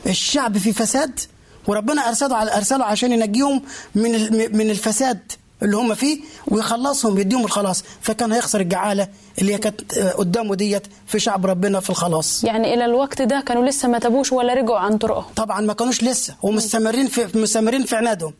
[0.06, 1.20] الشعب في فساد
[1.66, 3.62] وربنا أرسله على أرسله عشان ينجيهم
[3.94, 4.12] من
[4.56, 5.32] من الفساد.
[5.62, 7.84] اللي هم فيه ويخلصهم يديهم الخلاص.
[8.00, 12.44] فكان هيخسر الجعالة اللي هي كانت آه، قدامه ديت في شعب ربنا في الخلاص.
[12.44, 15.32] يعني إلى الوقت ده كانوا لسه ما تابوش ولا رجعوا عن طرقهم.
[15.36, 18.34] طبعا ما كانوش لسه ومستمرين في مستمرين في عنادهم.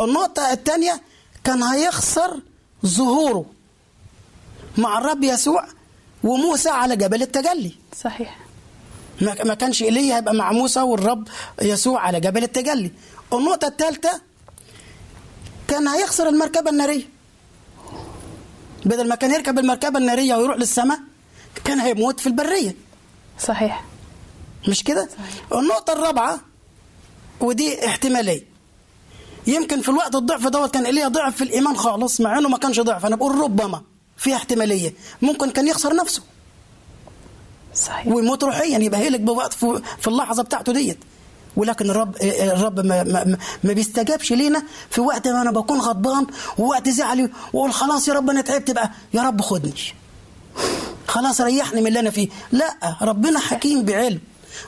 [0.00, 1.00] النقطة الثانية
[1.44, 2.40] كان هيخسر
[2.86, 3.44] ظهوره
[4.78, 5.64] مع الرب يسوع
[6.24, 7.72] وموسى على جبل التجلي.
[8.02, 8.38] صحيح.
[9.44, 11.28] ما كانش ايليا هيبقى مع موسى والرب
[11.62, 12.92] يسوع على جبل التجلي.
[13.32, 14.20] النقطة الثالثة
[15.72, 17.08] كان هيخسر المركبة النارية.
[18.84, 20.98] بدل ما كان يركب المركبة النارية ويروح للسماء
[21.64, 22.74] كان هيموت في البرية.
[23.40, 23.84] صحيح.
[24.68, 25.08] مش كده؟
[25.54, 26.40] النقطة الرابعة
[27.40, 28.44] ودي احتمالية.
[29.46, 32.80] يمكن في الوقت الضعف دوت كان ايليا ضعف في الإيمان خالص مع إنه ما كانش
[32.80, 33.06] ضعف.
[33.06, 33.82] أنا بقول ربما
[34.16, 34.94] في احتمالية.
[35.22, 36.22] ممكن كان يخسر نفسه.
[37.74, 38.06] صحيح.
[38.06, 40.98] ويموت روحيا يبقى هيلك بوقت في في اللحظة بتاعته ديت.
[41.56, 46.26] ولكن الرب الرب ما, ما, ما- بيستجابش لينا في وقت ما أنا بكون غضبان
[46.58, 49.72] ووقت زعلي وأقول خلاص يا رب أنا تعبت بقى يا رب خدني.
[51.08, 52.28] خلاص ريحني من اللي أنا فيه.
[52.52, 54.20] لا ربنا حكيم بعلم.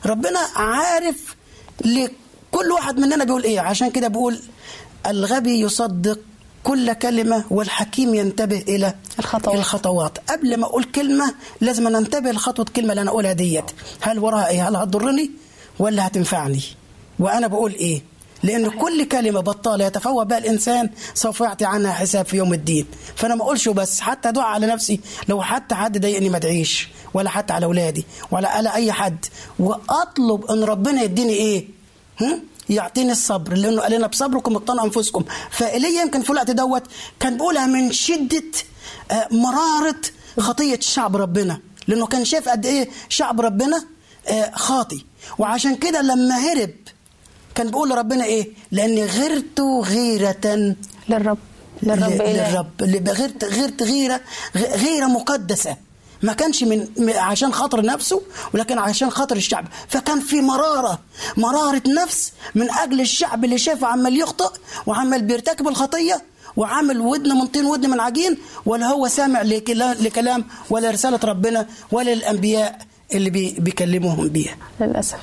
[0.07, 1.37] ربنا عارف
[1.85, 3.61] لكل واحد مننا بيقول إيه.
[3.61, 4.39] عشان كده بيقول
[5.07, 6.19] الغبي يصدق
[6.65, 9.55] كل كلمة والحكيم ينتبه إلى الخطوات.
[9.59, 10.19] الخطوات.
[10.31, 13.65] قبل ما أقول كلمة لازم أنتبه لخطوة الكلمة اللي أنا أقولها ديت.
[14.01, 15.31] هل وراها إيه؟ هل هتضرني؟
[15.79, 16.63] ولا هتنفعني.
[17.19, 18.03] وأنا بقول إيه؟
[18.43, 22.87] لأن كل كلمة بطالة يتفوه بها الإنسان سوف يعطي عنها حساب في يوم الدين.
[23.17, 27.31] فأنا ما أقولش بس حتى أدعى على نفسي لو حتى حد ضايقني ما أدعيش ولا
[27.31, 29.27] حتى على أولادي ولا على أي حد.
[29.59, 31.69] وأطلب أن ربنا يديني إيه؟
[32.21, 35.25] هم؟ يعطيني الصبر لأنه قال لنا بصبركم اقتنوا أنفسكم.
[35.51, 36.83] فايليا يمكن في الوقت دوت
[37.21, 38.43] كان بيقولها من شدة
[39.11, 40.01] آه، مرارة
[40.41, 41.61] خطية شعب ربنا.
[41.89, 43.85] لأنه كان شايف قد إيه شعب ربنا
[44.29, 45.05] آه، خاطي
[45.39, 46.71] وعشان كده لما هرب
[47.55, 50.75] كان بيقول لربنا إيه؟ لأني غرت غيرة
[51.09, 51.39] للرب
[51.83, 52.67] للرب إلهي للرب.
[52.83, 54.21] اللي غيرت غيرت غيرة
[54.57, 55.77] غيرة مقدسة.
[56.23, 58.23] ما كانش من عشان خاطر نفسه
[58.55, 59.65] ولكن عشان خاطر الشعب.
[59.89, 60.99] فكان في مرارة.
[61.37, 64.51] مرارة نفس من أجل الشعب اللي شافه عمال يخطئ
[64.87, 66.23] وعمال بيرتكب الخطية
[66.57, 71.67] وعامل ودن من طين ودن من عجين ولا هو سامع لكلا- لكلام ولا رسالة ربنا
[71.93, 72.79] ولا الأنبياء.
[73.15, 74.57] اللي بي بيكلموهم بيها.
[74.81, 75.19] للأسف.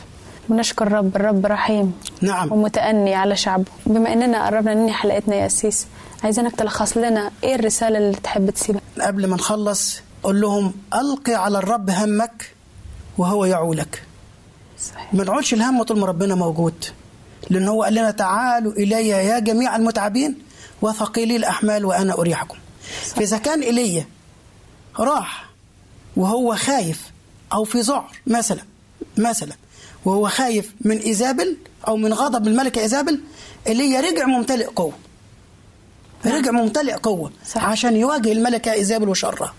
[0.49, 2.51] بنشكر الرب الرب رحيم نعم.
[2.51, 5.88] ومتأني على شعبه بما أننا قربنا ننهي حلقتنا يا أسيس
[6.23, 11.58] عايزينك تلخص لنا إيه الرسالة اللي تحب تسيبها؟ قبل ما نخلص قول لهم ألقي على
[11.58, 12.51] الرب همك
[13.17, 14.04] وهو يعولك
[14.80, 15.13] صحيح.
[15.13, 16.86] ما نقعدش الهم طول ما ربنا موجود.
[17.49, 20.36] لأن هو قال لنا تعالوا إلي يا جميع المتعبين
[20.82, 22.58] وثقيلي الأحمال وأنا أريحكم.
[23.15, 24.06] فإذا كان إيليا
[24.99, 25.45] راح
[26.15, 27.11] وهو خايف
[27.54, 28.62] أو في ذعر مثلا
[29.18, 29.54] مثلا.
[30.06, 33.22] وهو خايف من إيزابل أو من غضب الملكة إيزابل
[33.68, 34.94] إيليا رجع ممتلئ قوة.
[36.26, 37.64] رجع ممتلئ قوة صح.
[37.66, 39.54] عشان يواجه الملكة إيزابل وشرها.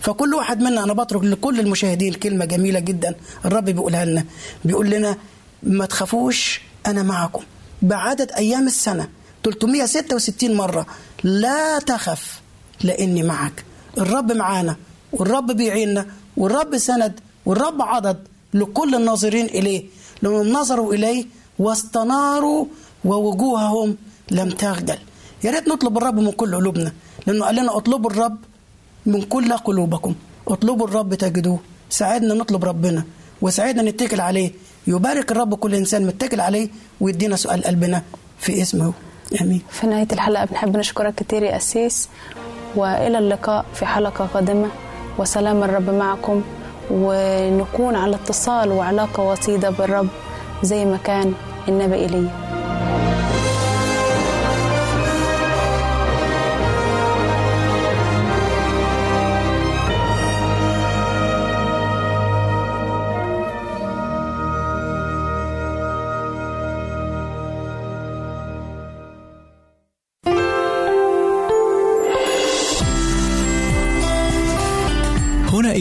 [0.00, 4.24] فكل واحد منا أنا بترك لكل المشاهدين كلمة جميلة جدا الرب بيقولها لنا.
[4.64, 5.16] بيقول لنا
[5.62, 7.42] ما تخافوش أنا معكم.
[7.82, 9.08] بعدد أيام السنة
[9.44, 10.86] 366 مرة
[11.22, 12.40] لا تخف
[12.82, 13.64] لأني معك.
[13.98, 14.76] الرب معانا
[15.12, 18.18] والرب بيعيننا والرب سند والرب عضد
[18.54, 19.84] لكل الناظرين إليه
[20.22, 21.24] لأنهم نظروا إليه
[21.58, 22.66] واستناروا
[23.04, 23.96] ووجوههم
[24.30, 24.98] لم تخجل.
[25.44, 26.92] يا ريت نطلب الرب من كل قلوبنا
[27.26, 28.36] لأنه قال لنا اطلبوا الرب
[29.06, 30.14] من كل قلوبكم.
[30.48, 31.58] اطلبوا الرب تجدوه.
[31.90, 33.04] ساعدنا نطلب ربنا
[33.42, 34.52] وساعدنا نتكل عليه.
[34.86, 36.68] يبارك الرب كل إنسان متكل عليه
[37.00, 38.02] ويدينا سؤال قلبنا
[38.38, 38.92] في اسمه.
[39.40, 39.62] آمين.
[39.70, 42.08] في نهاية الحلقة بنحب نشكرك كتير يا أسيس
[42.76, 44.68] وإلى اللقاء في حلقة قادمة.
[45.18, 46.42] وسلام الرب معكم.
[46.90, 50.08] ونكون على اتصال وعلاقة وطيدة بالرب
[50.62, 51.32] زي ما كان
[51.68, 52.53] النبي إيليا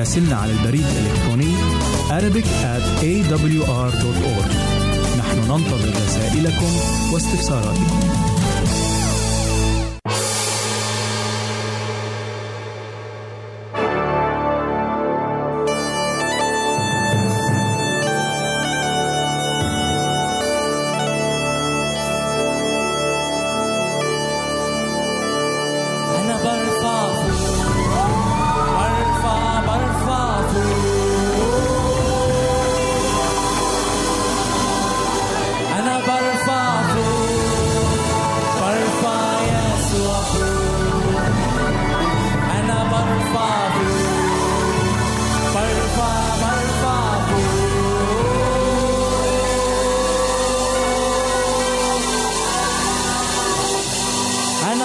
[0.00, 1.54] راسلنا على البريد الإلكتروني
[2.08, 4.52] Arabic at awr.org
[5.18, 6.72] نحن ننتظر رسائلكم
[7.12, 8.19] واستفساراتكم.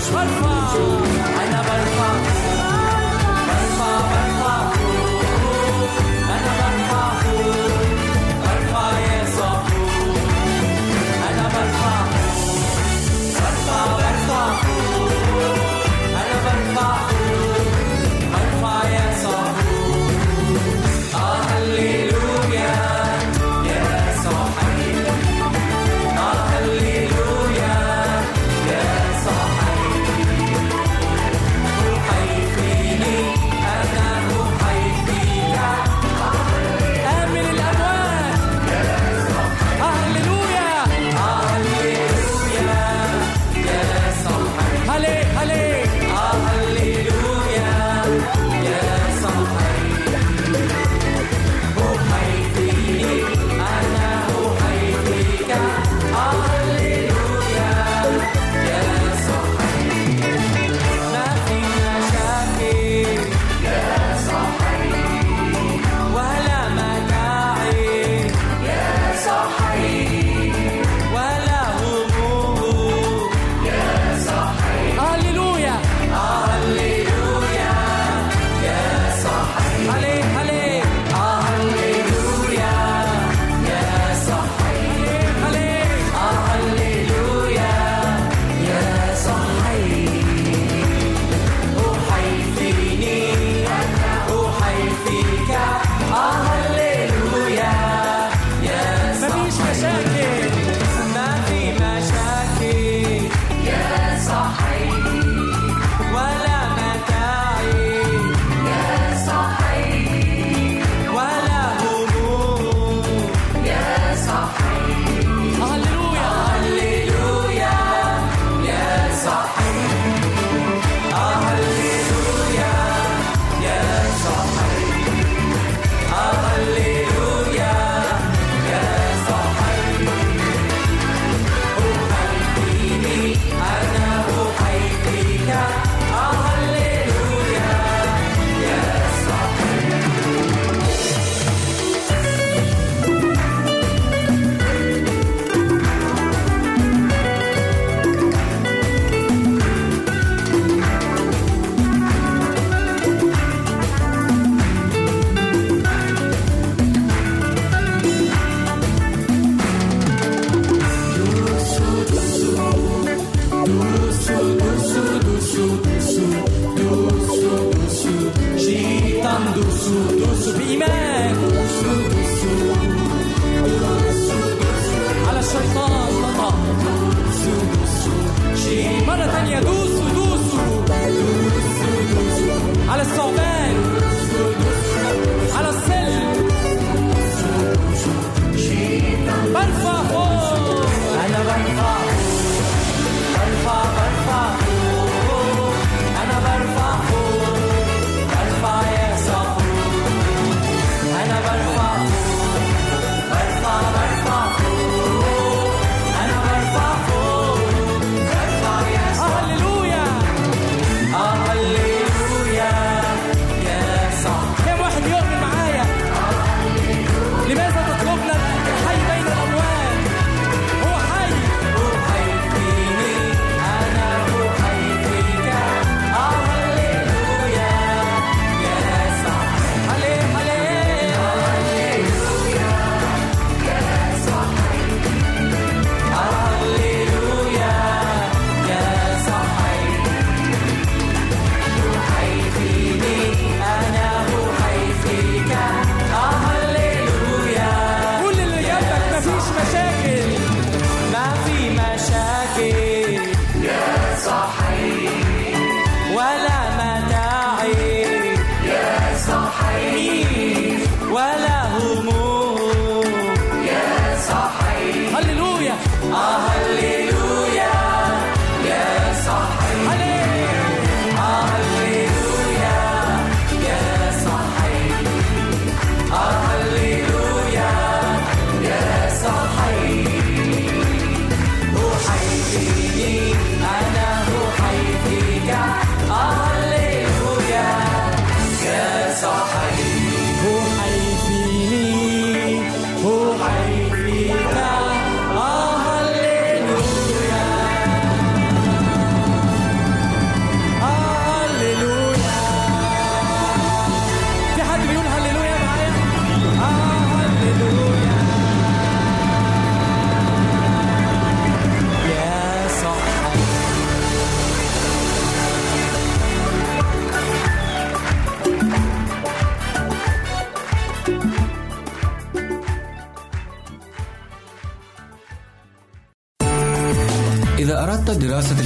[0.00, 1.17] Schweizer.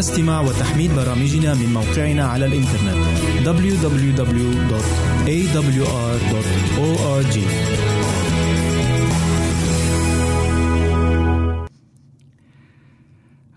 [0.00, 2.96] استماع وتحميل برامجنا من موقعنا على الإنترنت
[3.44, 4.58] www.awr.org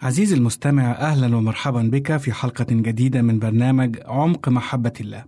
[0.02, 5.26] عزيزي المستمع أهلا ومرحبا بك في حلقة جديدة من برنامج عمق محبة الله.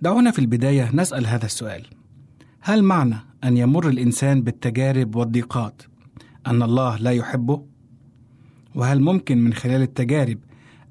[0.00, 1.86] دعونا في البداية نسأل هذا السؤال:
[2.60, 5.82] هل معنى أن يمر الإنسان بالتجارب والضيقات
[6.46, 7.71] أن الله لا يحبه؟
[8.74, 10.38] وهل ممكن من خلال التجارب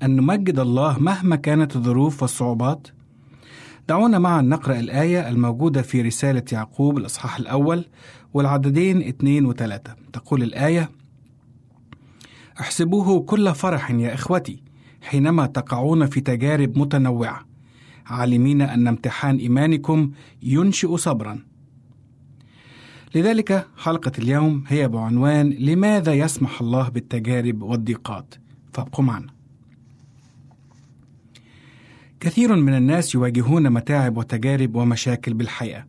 [0.03, 2.87] أن نمجد الله مهما كانت الظروف والصعوبات؟
[3.89, 7.85] دعونا معا نقرأ الآية الموجودة في رسالة يعقوب الإصحاح الأول
[8.33, 9.95] والعددين اثنين وثلاثة.
[10.13, 10.89] تقول الآية
[12.59, 14.63] أحسبوه كل فرح يا إخوتي
[15.01, 17.45] حينما تقعون في تجارب متنوعة.
[18.05, 20.11] عالمين أن امتحان إيمانكم
[20.43, 21.39] ينشئ صبرا.
[23.15, 28.35] لذلك حلقة اليوم هي بعنوان لماذا يسمح الله بالتجارب والضيقات.
[28.73, 29.27] فابقوا معنا.
[32.19, 35.85] كثير من الناس يواجهون متاعب وتجارب ومشاكل بالحياة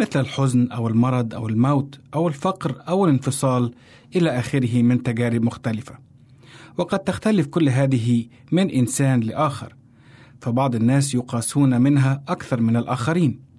[0.00, 3.74] مثل الحزن أو المرض أو الموت أو الفقر أو الانفصال
[4.16, 5.98] إلى آخره من تجارب مختلفة.
[6.78, 9.74] وقد تختلف كل هذه من إنسان لآخر
[10.40, 13.53] فبعض الناس يقاسون منها أكثر من الآخرين.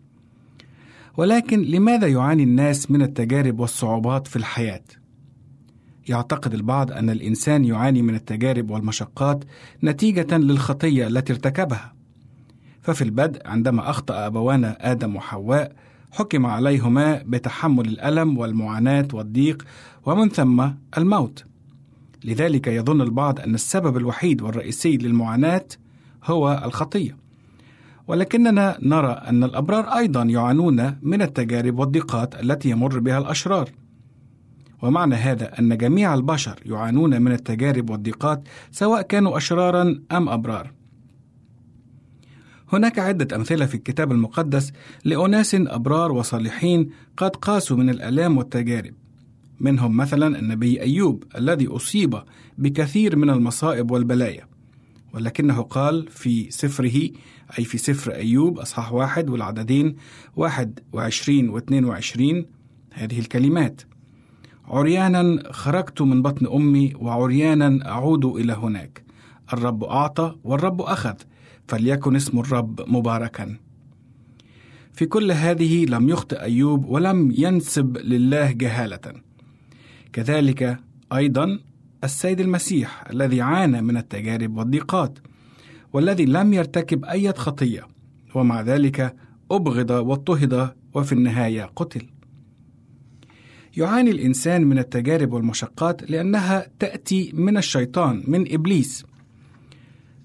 [1.18, 4.84] ولكن لماذا يعاني الناس من التجارب والصعوبات في الحياة؟
[6.10, 9.44] يعتقد البعض أن الإنسان يعاني من التجارب والمشقات
[9.84, 11.94] نتيجة للخطية التي ارتكبها.
[12.82, 15.72] ففي البدء عندما أخطأ أبوانا آدم وحواء
[16.12, 19.66] حكم عليهما بتحمل الألم والمعاناة والضيق
[20.06, 21.46] ومن ثم الموت.
[22.24, 25.66] لذلك يظن البعض أن السبب الوحيد والرئيسي للمعاناة
[26.24, 27.25] هو الخطية.
[28.08, 33.70] ولكننا نرى أن الأبرار أيضا يعانون من التجارب والضيقات التي يمر بها الأشرار.
[34.82, 40.72] ومعنى هذا أن جميع البشر يعانون من التجارب والضيقات سواء كانوا أشرارا أم أبرار.
[42.74, 44.72] هناك عدة أمثلة في الكتاب المقدس
[45.04, 48.94] لأناس أبرار وصالحين قد قاسوا من الآلام والتجارب.
[49.60, 52.20] منهم مثلا النبي أيوب الذي أصيب
[52.58, 54.48] بكثير من المصائب والبلايا
[55.14, 57.10] ولكنه قال في سفره
[57.60, 59.96] أي في سفر أيوب أصحاح واحد والعددين
[60.36, 62.46] واحد وعشرين واثنين وعشرين.
[62.94, 63.82] هذه الكلمات.
[64.66, 69.04] عريانا خرجت من بطن أمي وعريانا أعود إلى هناك.
[69.54, 71.14] الرب أعطى والرب أخذ
[71.68, 73.58] فليكن اسم الرب مباركا.
[74.94, 79.14] في كل هذه لم يخطئ أيوب ولم ينسب لله جهالة.
[80.14, 80.80] كذلك
[81.14, 81.60] أيضا
[82.04, 85.20] السيد المسيح الذي عانى من التجارب والضيقات.
[85.96, 87.88] والذي لم يرتكب أي خطية.
[88.36, 89.16] ومع ذلك
[89.52, 92.06] أبغض واضطهد وفي النهاية قتل.
[93.78, 99.06] يعاني الإنسان من التجارب والمشقات لأنها تأتي من الشيطان من إبليس.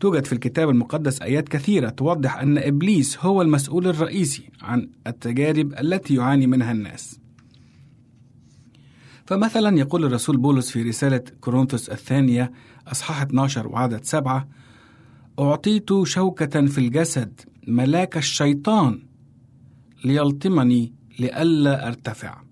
[0.00, 6.14] توجد في الكتاب المقدس آيات كثيرة توضح أن إبليس هو المسؤول الرئيسي عن التجارب التي
[6.14, 7.20] يعاني منها الناس.
[9.26, 12.52] فمثلا يقول الرسول بولس في رسالة كورنثوس الثانية
[12.88, 14.48] أصحاح 12 وعدد سبعة
[15.41, 19.03] أعطيت شوكة في الجسد ملاك الشيطان
[20.05, 22.43] ليلطمني لئلا أرتفع.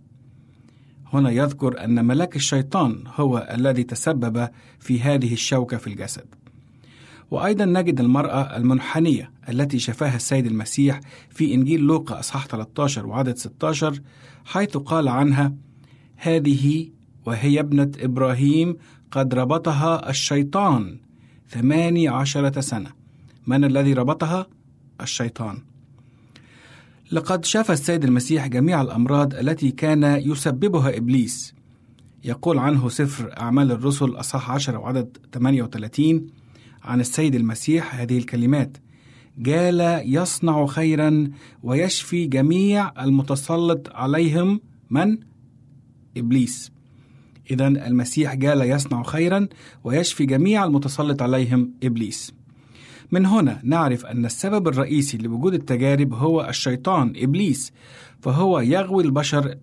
[1.13, 6.25] هنا يذكر أن ملاك الشيطان هو الذي تسبب في هذه الشوكة في الجسد.
[7.31, 14.01] وأيضا نجد المرأة المنحنية التي شفاها السيد المسيح في إنجيل لوقا أصحاح 13 وعدد 16
[14.45, 15.55] حيث قال عنها
[16.17, 16.91] هذه
[17.27, 18.77] وهي ابنة إبراهيم
[19.11, 21.08] قد ربطها الشيطان
[21.49, 22.91] ثماني عشرة سنة.
[23.47, 24.47] من الذي ربطها؟
[25.01, 25.59] الشيطان.
[27.13, 31.55] لقد شفى السيد المسيح جميع الأمراض التي كان يسببها إبليس.
[32.25, 36.27] يقول عنه سفر أعمال الرسل أصحاح 10 وعدد 38
[36.83, 38.77] عن السيد المسيح هذه الكلمات.
[39.39, 41.31] جال يصنع خيرا
[41.63, 45.19] ويشفي جميع المتسلط عليهم من؟
[46.17, 46.78] إبليس.
[47.51, 49.49] إذا المسيح جال يصنع خيرا
[49.85, 52.35] ويشفي جميع المتسلط عليهم إبليس.
[53.13, 57.73] من هنا نعرف أن السبب الرئيسي لوجود التجارب هو الشيطان إبليس،
[58.21, 59.55] فهو يغوي البشر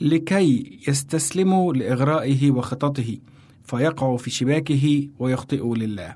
[0.00, 3.16] لكي يستسلموا لإغرائه وخططه،
[3.64, 6.14] فيقعوا في شباكه ويخطئوا لله.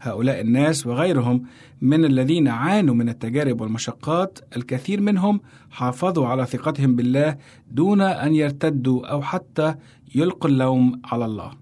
[0.00, 1.42] هؤلاء الناس وغيرهم
[1.80, 5.40] من الذين عانوا من التجارب والمشقات الكثير منهم
[5.70, 7.36] حافظوا على ثقتهم بالله
[7.70, 9.74] دون أن يرتدوا أو حتى
[10.14, 11.52] يلقوا اللوم على الله.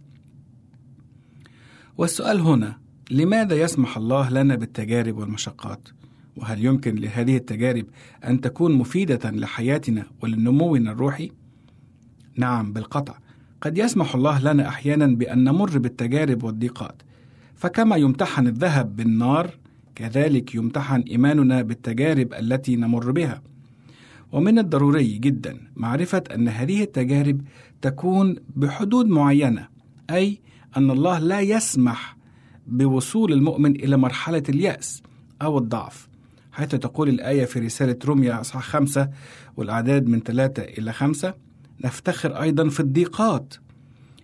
[1.99, 2.79] والسؤال هنا
[3.11, 5.89] لماذا يسمح الله لنا بالتجارب والمشقات؟
[6.37, 7.87] وهل يمكن لهذه التجارب
[8.25, 11.31] أن تكون مفيدة لحياتنا ولنمونا الروحي؟
[12.37, 13.19] نعم بالقطع
[13.61, 17.03] قد يسمح الله لنا أحيانا بأن نمر بالتجارب والضيقات
[17.55, 19.51] فكما يمتحن الذهب بالنار
[19.95, 23.43] كذلك يمتحن إيماننا بالتجارب التي نمر بها
[24.33, 27.41] ومن الضروري جدا معرفة أن هذه التجارب
[27.83, 29.69] تكون بحدود معينة
[30.11, 30.41] أي
[30.77, 32.17] أن الله لا يسمح
[32.67, 35.03] بوصول المؤمن إلى مرحلة اليأس
[35.43, 36.09] أو الضعف.
[36.53, 39.11] حيث تقول الآية في رسالة روميا أصحاح خمسة
[39.57, 41.35] والأعداد من ثلاثة إلى خمسة.
[41.85, 43.55] نفتخر أيضا في الضيقات.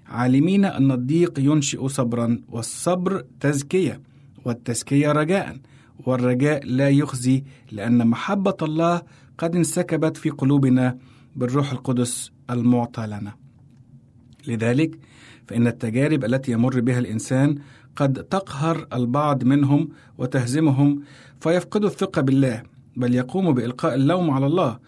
[0.07, 4.01] عالمين أن الضيق ينشئ صبرا والصبر تزكية
[4.45, 5.57] والتزكية رجاء
[6.07, 9.03] والرجاء لا يخزي لأن محبة الله
[9.39, 10.99] قد انسكبت في قلوبنا
[11.37, 13.44] بالروح القدس المعطى لنا.
[14.49, 14.99] لذلك
[15.49, 17.59] فإن التجارب التي يمر بها الإنسان
[17.97, 19.89] قد تقهر البعض منهم
[20.19, 21.01] وتهزمهم
[21.41, 22.63] فيفقدوا الثقة بالله
[22.97, 24.79] بل يقوموا بإلقاء اللوم على الله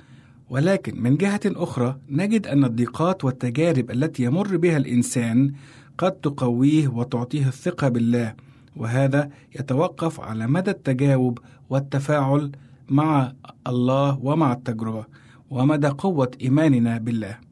[0.50, 5.52] ولكن من جهة أخرى نجد أن الضيقات والتجارب التي يمر بها الإنسان
[5.98, 8.34] قد تقويه وتعطيه الثقة بالله
[8.76, 9.30] وهذا
[9.60, 11.38] يتوقف على مدى التجاوب
[11.70, 12.52] والتفاعل
[12.88, 13.32] مع
[13.66, 15.04] الله ومع التجربة
[15.50, 17.45] ومدى قوة إيماننا بالله.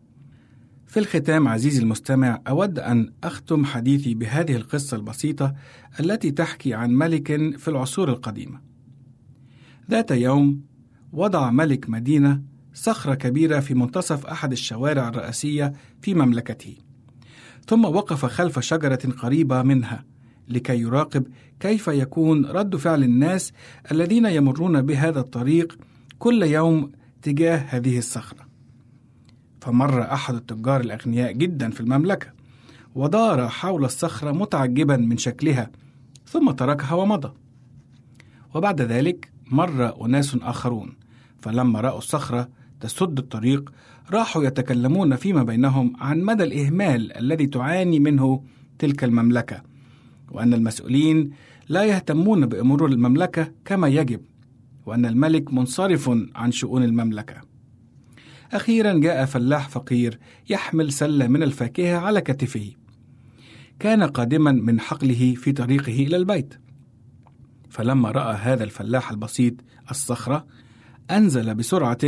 [0.94, 5.54] في الختام عزيزي المستمع أود أن أختم حديثي بهذه القصة البسيطة
[6.00, 8.60] التي تحكي عن ملك في العصور القديمة.
[9.90, 10.60] ذات يوم
[11.12, 12.42] وضع ملك مدينة
[12.74, 15.72] صخرة كبيرة في منتصف أحد الشوارع الرئيسية
[16.02, 16.76] في مملكته.
[17.66, 20.04] ثم وقف خلف شجرة قريبة منها
[20.48, 21.26] لكي يراقب
[21.60, 23.52] كيف يكون رد فعل الناس
[23.92, 25.78] الذين يمرون بهذا الطريق
[26.18, 26.92] كل يوم
[27.22, 28.43] تجاه هذه الصخرة.
[29.64, 32.26] فمر أحد التجار الأغنياء جدا في المملكة
[32.94, 35.70] ودار حول الصخرة متعجبا من شكلها
[36.26, 37.32] ثم تركها ومضى.
[38.54, 40.92] وبعد ذلك مر أناس آخرون
[41.42, 42.48] فلما رأوا الصخرة
[42.80, 43.72] تسد الطريق
[44.10, 48.42] راحوا يتكلمون فيما بينهم عن مدى الإهمال الذي تعاني منه
[48.78, 49.62] تلك المملكة
[50.32, 51.30] وأن المسؤولين
[51.68, 54.20] لا يهتمون بأمور المملكة كما يجب
[54.86, 57.53] وأن الملك منصرف عن شؤون المملكة
[58.54, 60.18] أخيرا جاء فلاح فقير
[60.50, 62.70] يحمل سلة من الفاكهة على كتفه
[63.78, 66.54] كان قادما من حقله في طريقه إلى البيت
[67.70, 69.54] فلما رأى هذا الفلاح البسيط
[69.90, 70.46] الصخرة
[71.10, 71.98] أنزل بسرعة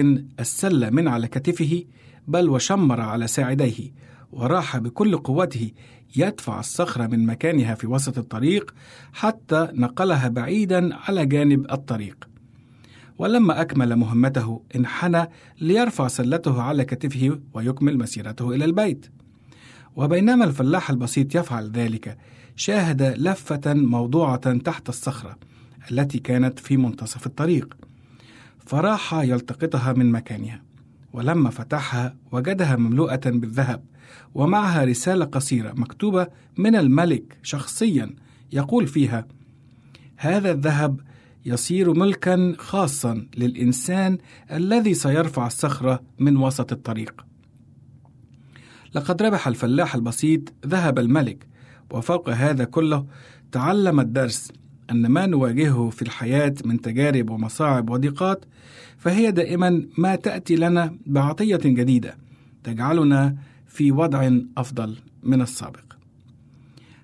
[0.40, 1.84] السلة من على كتفه
[2.28, 3.92] بل وشمر على ساعديه
[4.32, 5.70] وراح بكل قوته
[6.16, 8.74] يدفع الصخرة من مكانها في وسط الطريق
[9.12, 12.28] حتى نقلها بعيدا على جانب الطريق.
[13.18, 15.28] ولما أكمل مهمته انحنى
[15.60, 19.06] ليرفع سلته على كتفه ويكمل مسيرته إلى البيت.
[19.96, 22.18] وبينما الفلاح البسيط يفعل ذلك
[22.56, 25.36] شاهد لفة موضوعة تحت الصخرة
[25.90, 27.76] التي كانت في منتصف الطريق.
[28.66, 30.62] فراح يلتقطها من مكانها
[31.12, 33.84] ولما فتحها وجدها مملوءة بالذهب
[34.34, 38.10] ومعها رسالة قصيرة مكتوبة من الملك شخصيا
[38.52, 39.26] يقول فيها:
[40.16, 41.00] هذا الذهب
[41.46, 44.18] يصير ملكا خاصا للإنسان
[44.52, 47.24] الذي سيرفع الصخرة من وسط الطريق.
[48.94, 51.46] لقد ربح الفلاح البسيط ذهب الملك
[51.90, 53.06] وفوق هذا كله
[53.52, 54.52] تعلم الدرس
[54.90, 58.44] أن ما نواجهه في الحياة من تجارب ومصاعب وضيقات
[58.98, 62.16] فهي دائما ما تأتي لنا بعطية جديدة
[62.64, 63.36] تجعلنا
[63.66, 65.84] في وضع أفضل من السابق.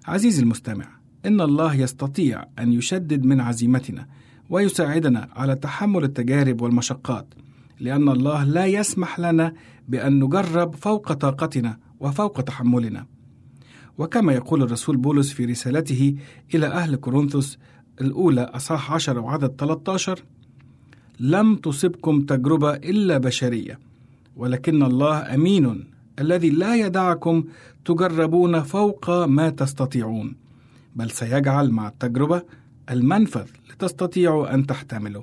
[0.07, 0.89] عزيزي المستمع،
[1.27, 4.07] إن الله يستطيع أن يشدد من عزيمتنا
[4.51, 7.27] ويساعدنا على تحمل التجارب والمشقات،
[7.81, 9.55] لأن الله لا يسمح لنا
[9.89, 13.07] بأن نجرب فوق طاقتنا وفوق تحملنا.
[13.99, 16.15] وكما يقول الرسول بولس في رسالته
[16.55, 17.59] إلى أهل كورنثوس
[18.01, 20.23] الأولى أصحاح 10 وعدد 13
[21.21, 23.79] لم تصبكم تجربة إلا بشرية
[24.37, 25.85] ولكن الله أمين
[26.19, 27.45] الذي لا يدعكم
[27.85, 30.37] تجربون فوق ما تستطيعون
[30.97, 32.43] بل سيجعل مع التجربة
[32.91, 33.47] المنفذ
[33.83, 35.23] لتستطيعوا أن تحتملوا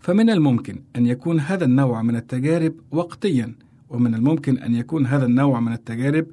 [0.00, 3.54] فمن الممكن أن يكون هذا النوع من التجارب وقتيا
[3.88, 6.26] ومن الممكن أن يكون هذا النوع من التجارب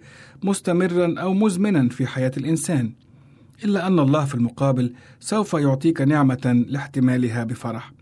[0.43, 2.93] مستمرا أو مزمنا في حياة الإنسان
[3.63, 7.93] إلا أن الله في المقابل سوف يعطيك نعمة لاحتمالها بفرح.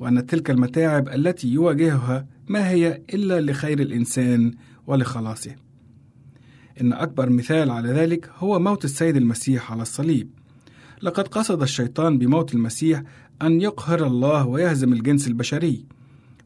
[0.00, 4.54] وأن تلك المتاعب التي يواجهها ما هي إلا لخير الإنسان
[4.86, 5.56] ولخلاصه.
[6.80, 10.39] إن أكبر مثال على ذلك هو موت السيد المسيح على الصليب.
[11.02, 13.02] لقد قصد الشيطان بموت المسيح
[13.42, 15.84] أن يقهر الله ويهزم الجنس البشري.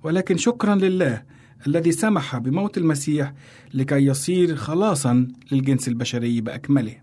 [0.02, 1.22] ولكن شكرا لله
[1.66, 3.34] الذي سمح بموت المسيح
[3.74, 6.94] لكي يصير خلاصا للجنس البشري بأكمله.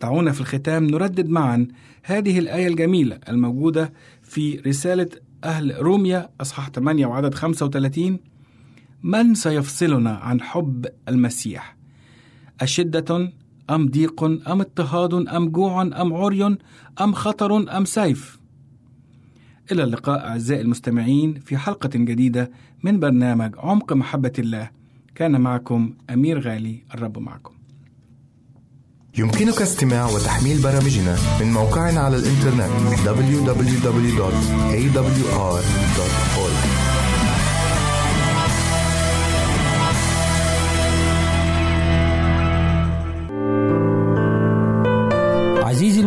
[0.00, 1.68] دعونا في الختام نردد معا
[2.02, 5.08] هذه الآية الجميلة الموجودة في رسالة
[5.44, 8.18] أهل روميا أصحاح 8 وعدد 35
[9.02, 11.76] من سيفصلنا عن حب المسيح؟
[12.60, 13.32] أشدة
[13.70, 16.56] أم ضيق أم اضطهاد أم جوع أم عري
[17.00, 18.38] أم خطر أم سيف.
[19.72, 22.50] إلى اللقاء أعزائي المستمعين في حلقة جديدة
[22.82, 24.70] من برنامج عمق محبة الله.
[25.14, 27.52] كان معكم أمير غالي الرب معكم.
[29.18, 32.70] يمكنك استماع وتحميل برامجنا من موقعنا على الإنترنت
[33.04, 33.92] www.awr.org